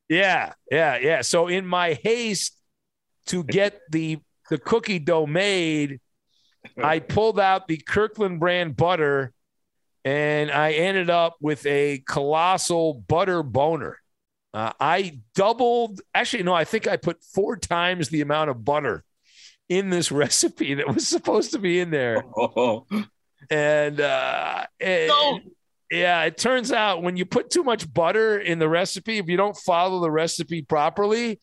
Yeah, 0.09 0.53
yeah, 0.69 0.97
yeah. 0.97 1.21
So 1.21 1.47
in 1.47 1.65
my 1.65 1.93
haste 1.93 2.55
to 3.27 3.43
get 3.43 3.79
the 3.91 4.19
the 4.49 4.57
cookie 4.59 4.99
dough 4.99 5.25
made, 5.25 5.99
I 6.83 6.99
pulled 6.99 7.39
out 7.39 7.67
the 7.67 7.77
Kirkland 7.77 8.39
brand 8.39 8.75
butter 8.77 9.33
and 10.03 10.51
I 10.51 10.73
ended 10.73 11.09
up 11.09 11.35
with 11.41 11.65
a 11.65 12.03
colossal 12.07 12.93
butter 13.07 13.41
boner. 13.41 13.97
Uh, 14.53 14.71
I 14.79 15.19
doubled, 15.33 15.99
actually, 16.13 16.43
no, 16.43 16.53
I 16.53 16.63
think 16.63 16.87
I 16.87 16.95
put 16.95 17.23
four 17.33 17.57
times 17.57 18.07
the 18.09 18.21
amount 18.21 18.51
of 18.51 18.63
butter 18.63 19.03
in 19.67 19.89
this 19.89 20.11
recipe 20.13 20.75
that 20.75 20.87
was 20.93 21.07
supposed 21.07 21.51
to 21.53 21.59
be 21.59 21.79
in 21.79 21.89
there. 21.89 22.23
And 23.49 23.99
uh, 23.99 24.65
it- 24.79 25.09
yeah, 25.91 26.23
it 26.23 26.37
turns 26.37 26.71
out 26.71 27.03
when 27.03 27.15
you 27.17 27.25
put 27.25 27.49
too 27.49 27.63
much 27.63 27.91
butter 27.91 28.39
in 28.39 28.59
the 28.59 28.69
recipe, 28.69 29.17
if 29.17 29.27
you 29.27 29.37
don't 29.37 29.55
follow 29.55 30.01
the 30.01 30.11
recipe 30.11 30.61
properly, 30.63 31.39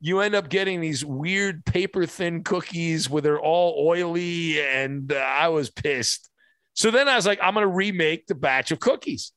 you 0.00 0.20
end 0.20 0.34
up 0.34 0.48
getting 0.48 0.80
these 0.80 1.04
weird 1.04 1.64
paper 1.64 2.04
thin 2.04 2.42
cookies 2.42 3.08
where 3.08 3.22
they're 3.22 3.40
all 3.40 3.86
oily. 3.86 4.60
And 4.60 5.12
uh, 5.12 5.16
I 5.16 5.48
was 5.48 5.70
pissed. 5.70 6.30
So 6.74 6.90
then 6.90 7.08
I 7.08 7.16
was 7.16 7.26
like, 7.26 7.38
I'm 7.42 7.54
going 7.54 7.66
to 7.66 7.72
remake 7.72 8.26
the 8.26 8.34
batch 8.34 8.72
of 8.72 8.80
cookies. 8.80 9.32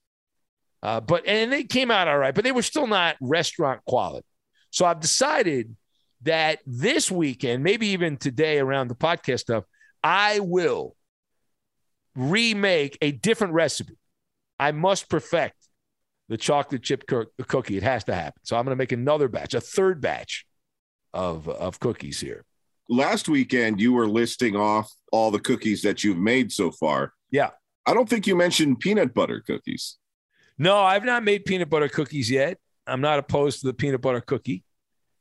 Uh, 0.82 1.00
but 1.00 1.28
and 1.28 1.52
they 1.52 1.64
came 1.64 1.90
out 1.92 2.08
all 2.08 2.18
right, 2.18 2.36
but 2.36 2.44
they 2.44 2.52
were 2.52 2.62
still 2.62 2.88
not 2.88 3.16
restaurant 3.22 3.82
quality. 3.86 4.26
So 4.72 4.86
I've 4.86 5.00
decided 5.00 5.76
that 6.24 6.60
this 6.66 7.12
weekend, 7.12 7.64
maybe 7.64 7.88
even 7.88 8.18
today 8.18 8.60
around 8.60 8.88
the 8.88 8.96
podcast 8.96 9.40
stuff, 9.40 9.64
I 10.04 10.40
will 10.40 10.96
remake 12.16 12.98
a 13.02 13.12
different 13.12 13.54
recipe. 13.54 13.98
I 14.60 14.72
must 14.72 15.10
perfect 15.10 15.56
the 16.30 16.38
chocolate 16.38 16.84
chip 16.84 17.08
cook- 17.08 17.32
cookie. 17.48 17.78
It 17.78 17.84
has 17.84 18.04
to 18.06 18.16
happen. 18.16 18.42
So 18.44 18.58
I'm 18.58 18.66
going 18.66 18.76
to 18.76 18.82
make 18.82 18.92
another 18.92 19.28
batch, 19.28 19.54
a 19.54 19.62
third 19.62 20.02
batch 20.02 20.46
of 21.14 21.48
of 21.48 21.80
cookies 21.80 22.20
here. 22.20 22.44
Last 22.90 23.28
weekend, 23.28 23.80
you 23.82 23.94
were 23.94 24.08
listing 24.08 24.56
off 24.56 24.92
all 25.12 25.32
the 25.32 25.40
cookies 25.40 25.82
that 25.82 26.04
you've 26.04 26.18
made 26.18 26.52
so 26.52 26.72
far. 26.72 27.14
Yeah. 27.32 27.50
I 27.86 27.94
don't 27.94 28.08
think 28.08 28.28
you 28.28 28.36
mentioned 28.36 28.80
peanut 28.80 29.14
butter 29.14 29.42
cookies. 29.42 29.98
No, 30.58 30.78
I've 30.78 31.06
not 31.06 31.24
made 31.24 31.46
peanut 31.46 31.70
butter 31.70 31.90
cookies 31.90 32.30
yet. 32.32 32.58
I'm 32.86 33.02
not 33.02 33.20
opposed 33.20 33.62
to 33.62 33.68
the 33.68 33.74
peanut 33.74 34.02
butter 34.02 34.22
cookie, 34.22 34.64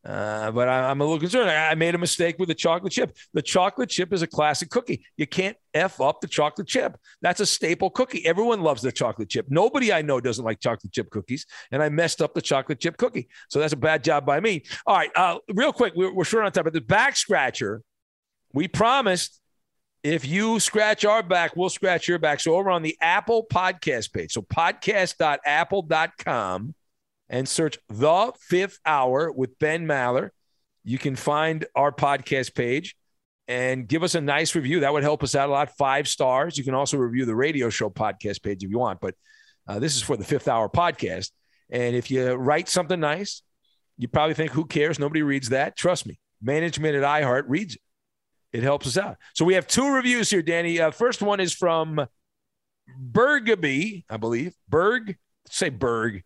uh, 0.07 0.53
but 0.53 0.69
I, 0.69 0.91
I'm 0.91 1.01
a 1.01 1.05
little 1.05 1.19
concerned. 1.19 1.51
I, 1.51 1.71
I 1.71 1.75
made 1.75 1.95
a 1.95 1.99
mistake 1.99 2.37
with 2.39 2.49
the 2.49 2.55
chocolate 2.55 2.93
chip. 2.93 3.17
The 3.35 3.43
chocolate 3.43 3.91
chip 3.91 4.13
is 4.13 4.23
a 4.23 4.27
classic 4.27 4.71
cookie. 4.71 5.05
You 5.17 5.27
can't 5.27 5.57
f 5.75 6.01
up 6.01 6.21
the 6.21 6.29
chocolate 6.29 6.69
chip. 6.69 6.97
That's 7.23 7.41
a 7.41 7.47
staple 7.47 7.91
cookie. 7.91 8.25
Everyone 8.25 8.61
loves 8.61 8.83
the 8.83 8.93
chocolate 8.93 9.29
chip. 9.29 9.47
Nobody 9.49 9.93
I 9.93 10.03
know 10.03 10.21
doesn't 10.21 10.45
like 10.45 10.61
chocolate 10.61 10.93
chip 10.93 11.11
cookies, 11.11 11.45
and 11.73 11.83
I 11.83 11.89
messed 11.89 12.23
up 12.23 12.35
the 12.35 12.43
chocolate 12.43 12.79
chip 12.79 12.97
cookie. 12.99 13.29
So 13.49 13.59
that's 13.59 13.73
a 13.73 13.77
bad 13.77 14.05
job 14.05 14.25
by 14.25 14.39
me. 14.39 14.63
All 14.87 14.97
right, 14.97 15.11
uh, 15.17 15.39
real 15.53 15.73
quick, 15.73 15.95
we're, 15.97 16.15
we're 16.15 16.25
short 16.25 16.45
on 16.45 16.53
time, 16.53 16.65
but 16.65 16.73
the 16.73 16.81
back 16.81 17.17
scratcher, 17.17 17.83
we 18.53 18.69
promised 18.69 19.41
if 20.05 20.25
you 20.25 20.61
scratch 20.61 21.05
our 21.05 21.25
back, 21.25 21.57
we'll 21.57 21.69
scratch 21.69 22.07
your 22.07 22.21
back. 22.21 22.39
So 22.39 22.55
over 22.55 22.71
on 22.71 22.83
the 22.83 22.97
Apple 23.01 23.45
podcast 23.53 24.13
page, 24.13 24.31
so 24.33 24.43
podcast.apple.com 24.43 26.75
and 27.29 27.49
search 27.49 27.79
the 27.89 28.33
fifth 28.41 28.79
hour 28.85 29.31
with 29.33 29.59
Ben 29.59 29.87
Maller. 29.87 30.31
You 30.85 30.99
can 30.99 31.17
find 31.17 31.67
our 31.75 31.91
podcast 31.91 32.55
page 32.55 32.97
and 33.49 33.89
give 33.89 34.03
us 34.03 34.15
a 34.15 34.21
nice 34.21 34.55
review. 34.55 34.81
That 34.81 34.93
would 34.93 35.03
help 35.03 35.23
us 35.23 35.35
out 35.35 35.49
a 35.49 35.53
lot. 35.53 35.77
Five 35.77 36.09
stars. 36.09 36.57
You 36.57 36.65
can 36.65 36.75
also 36.75 36.97
review 36.97 37.25
the 37.25 37.35
radio 37.35 37.71
show 37.71 37.91
podcast 37.91 38.43
page 38.43 38.63
if 38.63 38.71
you 38.71 38.79
want, 38.79 39.01
but 39.01 39.15
uh, 39.69 39.79
this 39.79 39.97
is 39.97 40.03
for 40.03 40.17
the 40.17 40.25
fifth 40.25 40.49
hour 40.49 40.69
podcast. 40.69 41.31
And 41.71 41.97
if 41.97 42.11
you 42.11 42.33
write 42.35 42.69
something 42.69 43.01
nice, 43.01 43.43
you 43.99 44.09
probably 44.09 44.35
think, 44.35 44.53
who 44.53 44.65
cares? 44.65 44.99
Nobody 44.99 45.23
reads 45.23 45.49
that. 45.49 45.77
Trust 45.77 46.07
me, 46.07 46.19
management 46.41 46.95
at 46.95 47.03
iHeart 47.03 47.45
reads 47.49 47.75
it. 47.75 47.81
It 48.53 48.63
helps 48.63 48.87
us 48.87 48.97
out. 48.97 49.17
So 49.35 49.45
we 49.45 49.55
have 49.55 49.67
two 49.67 49.93
reviews 49.93 50.31
here, 50.31 50.43
Danny. 50.43 50.81
Uh, 50.81 50.91
first 50.91 51.21
one 51.21 51.41
is 51.41 51.53
from 51.53 52.07
Bergaby, 53.13 54.05
I 54.09 54.17
believe. 54.17 54.55
Berg, 54.69 55.17
say 55.51 55.69
Berg. 55.69 56.23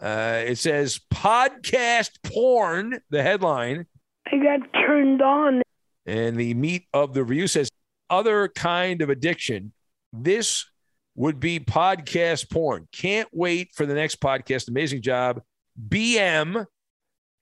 Uh, 0.00 0.42
it 0.46 0.56
says 0.56 1.00
podcast 1.12 2.10
porn, 2.24 3.00
the 3.10 3.22
headline. 3.22 3.86
I 4.26 4.36
got 4.38 4.72
turned 4.72 5.20
on. 5.20 5.62
And 6.06 6.36
the 6.36 6.54
meat 6.54 6.86
of 6.94 7.12
the 7.12 7.22
review 7.22 7.46
says 7.46 7.68
other 8.08 8.48
kind 8.48 9.02
of 9.02 9.10
addiction. 9.10 9.72
This 10.12 10.66
would 11.14 11.38
be 11.38 11.60
podcast 11.60 12.50
porn. 12.50 12.88
Can't 12.92 13.28
wait 13.32 13.72
for 13.74 13.84
the 13.84 13.94
next 13.94 14.20
podcast. 14.20 14.68
Amazing 14.68 15.02
job. 15.02 15.42
BM 15.88 16.64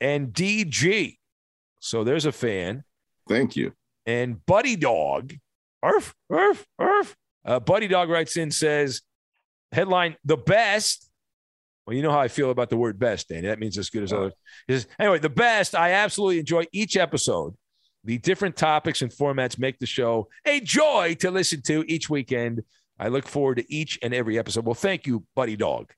and 0.00 0.32
DG. 0.32 1.16
So 1.80 2.04
there's 2.04 2.26
a 2.26 2.32
fan. 2.32 2.84
Thank 3.28 3.56
you. 3.56 3.72
And 4.06 4.44
Buddy 4.46 4.74
Dog, 4.74 5.34
arf, 5.82 6.14
arf, 6.30 6.66
arf. 6.78 7.16
Uh, 7.44 7.61
Buddy 7.61 7.88
Dog 7.88 8.09
writes 8.09 8.36
in, 8.36 8.50
says, 8.50 9.02
headline, 9.72 10.16
the 10.24 10.36
best. 10.36 11.07
Well, 11.89 11.97
you 11.97 12.03
know 12.03 12.12
how 12.12 12.20
I 12.20 12.28
feel 12.28 12.51
about 12.51 12.68
the 12.68 12.76
word 12.76 12.99
best, 12.99 13.30
Danny. 13.30 13.47
That 13.47 13.59
means 13.59 13.78
as 13.78 13.89
good 13.89 14.03
as 14.03 14.12
others. 14.12 14.86
Anyway, 14.99 15.20
the 15.20 15.30
best. 15.30 15.74
I 15.74 15.93
absolutely 15.93 16.39
enjoy 16.39 16.66
each 16.70 16.99
episode. 16.99 17.55
The 18.05 18.18
different 18.18 18.57
topics 18.57 19.01
and 19.01 19.11
formats 19.11 19.59
make 19.59 19.78
the 19.78 19.86
show 19.86 20.28
a 20.45 20.61
joy 20.61 21.16
to 21.20 21.30
listen 21.30 21.62
to 21.62 21.86
each 21.89 22.11
weekend. 22.11 22.62
I 22.99 23.09
look 23.09 23.26
forward 23.26 23.55
to 23.55 23.74
each 23.74 23.99
and 24.03 24.12
every 24.12 24.39
episode. 24.39 24.66
Well, 24.66 24.74
thank 24.74 25.07
you, 25.07 25.24
Buddy 25.34 25.57
Dog. 25.57 25.91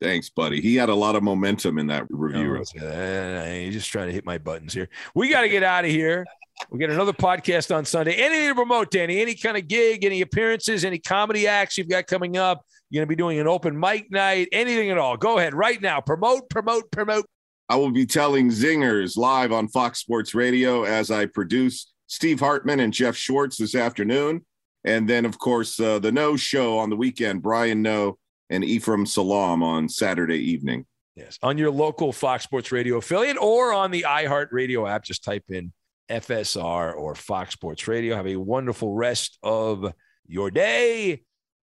Thanks, 0.00 0.30
buddy. 0.30 0.60
He 0.60 0.74
had 0.74 0.88
a 0.88 0.94
lot 0.96 1.14
of 1.14 1.22
momentum 1.22 1.78
in 1.78 1.86
that 1.86 2.06
review. 2.10 2.64
Uh, 2.82 3.44
he's 3.44 3.74
just 3.74 3.88
trying 3.88 4.08
to 4.08 4.12
hit 4.12 4.26
my 4.26 4.38
buttons 4.38 4.74
here. 4.74 4.88
We 5.14 5.28
got 5.28 5.42
to 5.42 5.48
get 5.48 5.62
out 5.62 5.84
of 5.84 5.92
here. 5.92 6.26
We 6.70 6.80
got 6.80 6.90
another 6.90 7.12
podcast 7.12 7.72
on 7.72 7.84
Sunday. 7.84 8.14
Anything 8.14 8.48
to 8.48 8.54
promote, 8.56 8.90
Danny? 8.90 9.20
Any 9.20 9.36
kind 9.36 9.56
of 9.56 9.68
gig, 9.68 10.04
any 10.04 10.22
appearances, 10.22 10.84
any 10.84 10.98
comedy 10.98 11.46
acts 11.46 11.78
you've 11.78 11.88
got 11.88 12.08
coming 12.08 12.36
up? 12.36 12.64
You're 12.90 13.00
going 13.00 13.08
to 13.08 13.10
be 13.10 13.16
doing 13.16 13.38
an 13.38 13.48
open 13.48 13.78
mic 13.78 14.10
night, 14.10 14.48
anything 14.52 14.90
at 14.90 14.98
all. 14.98 15.16
Go 15.16 15.38
ahead 15.38 15.54
right 15.54 15.80
now. 15.80 16.00
Promote, 16.00 16.48
promote, 16.48 16.90
promote. 16.90 17.26
I 17.68 17.76
will 17.76 17.90
be 17.90 18.06
telling 18.06 18.48
zingers 18.48 19.16
live 19.16 19.50
on 19.50 19.66
Fox 19.66 19.98
Sports 19.98 20.34
Radio 20.34 20.84
as 20.84 21.10
I 21.10 21.26
produce 21.26 21.92
Steve 22.06 22.38
Hartman 22.38 22.78
and 22.78 22.92
Jeff 22.92 23.16
Schwartz 23.16 23.56
this 23.56 23.74
afternoon. 23.74 24.46
And 24.84 25.08
then, 25.08 25.24
of 25.24 25.38
course, 25.38 25.80
uh, 25.80 25.98
the 25.98 26.12
No 26.12 26.36
Show 26.36 26.78
on 26.78 26.90
the 26.90 26.96
weekend, 26.96 27.42
Brian 27.42 27.82
Noe 27.82 28.18
and 28.50 28.64
Ephraim 28.64 29.04
Salaam 29.04 29.64
on 29.64 29.88
Saturday 29.88 30.38
evening. 30.38 30.86
Yes, 31.16 31.38
on 31.42 31.58
your 31.58 31.72
local 31.72 32.12
Fox 32.12 32.44
Sports 32.44 32.70
Radio 32.70 32.98
affiliate 32.98 33.38
or 33.38 33.72
on 33.72 33.90
the 33.90 34.04
iHeart 34.06 34.48
Radio 34.52 34.86
app. 34.86 35.02
Just 35.02 35.24
type 35.24 35.44
in 35.48 35.72
FSR 36.08 36.94
or 36.94 37.14
Fox 37.16 37.54
Sports 37.54 37.88
Radio. 37.88 38.14
Have 38.14 38.28
a 38.28 38.36
wonderful 38.36 38.94
rest 38.94 39.38
of 39.42 39.92
your 40.26 40.52
day. 40.52 41.22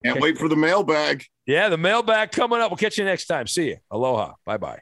Can't 0.03 0.19
wait 0.19 0.37
for 0.37 0.49
the 0.49 0.55
mailbag. 0.55 1.25
Yeah, 1.45 1.69
the 1.69 1.77
mailbag 1.77 2.31
coming 2.31 2.59
up. 2.59 2.71
We'll 2.71 2.77
catch 2.77 2.97
you 2.97 3.05
next 3.05 3.25
time. 3.25 3.47
See 3.47 3.69
you. 3.69 3.77
Aloha. 3.91 4.33
Bye 4.45 4.57
bye. 4.57 4.79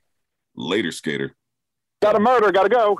Later, 0.55 0.91
skater. 0.91 1.35
Got 2.01 2.15
a 2.15 2.19
murder. 2.19 2.51
Got 2.51 2.63
to 2.63 2.69
go. 2.69 2.99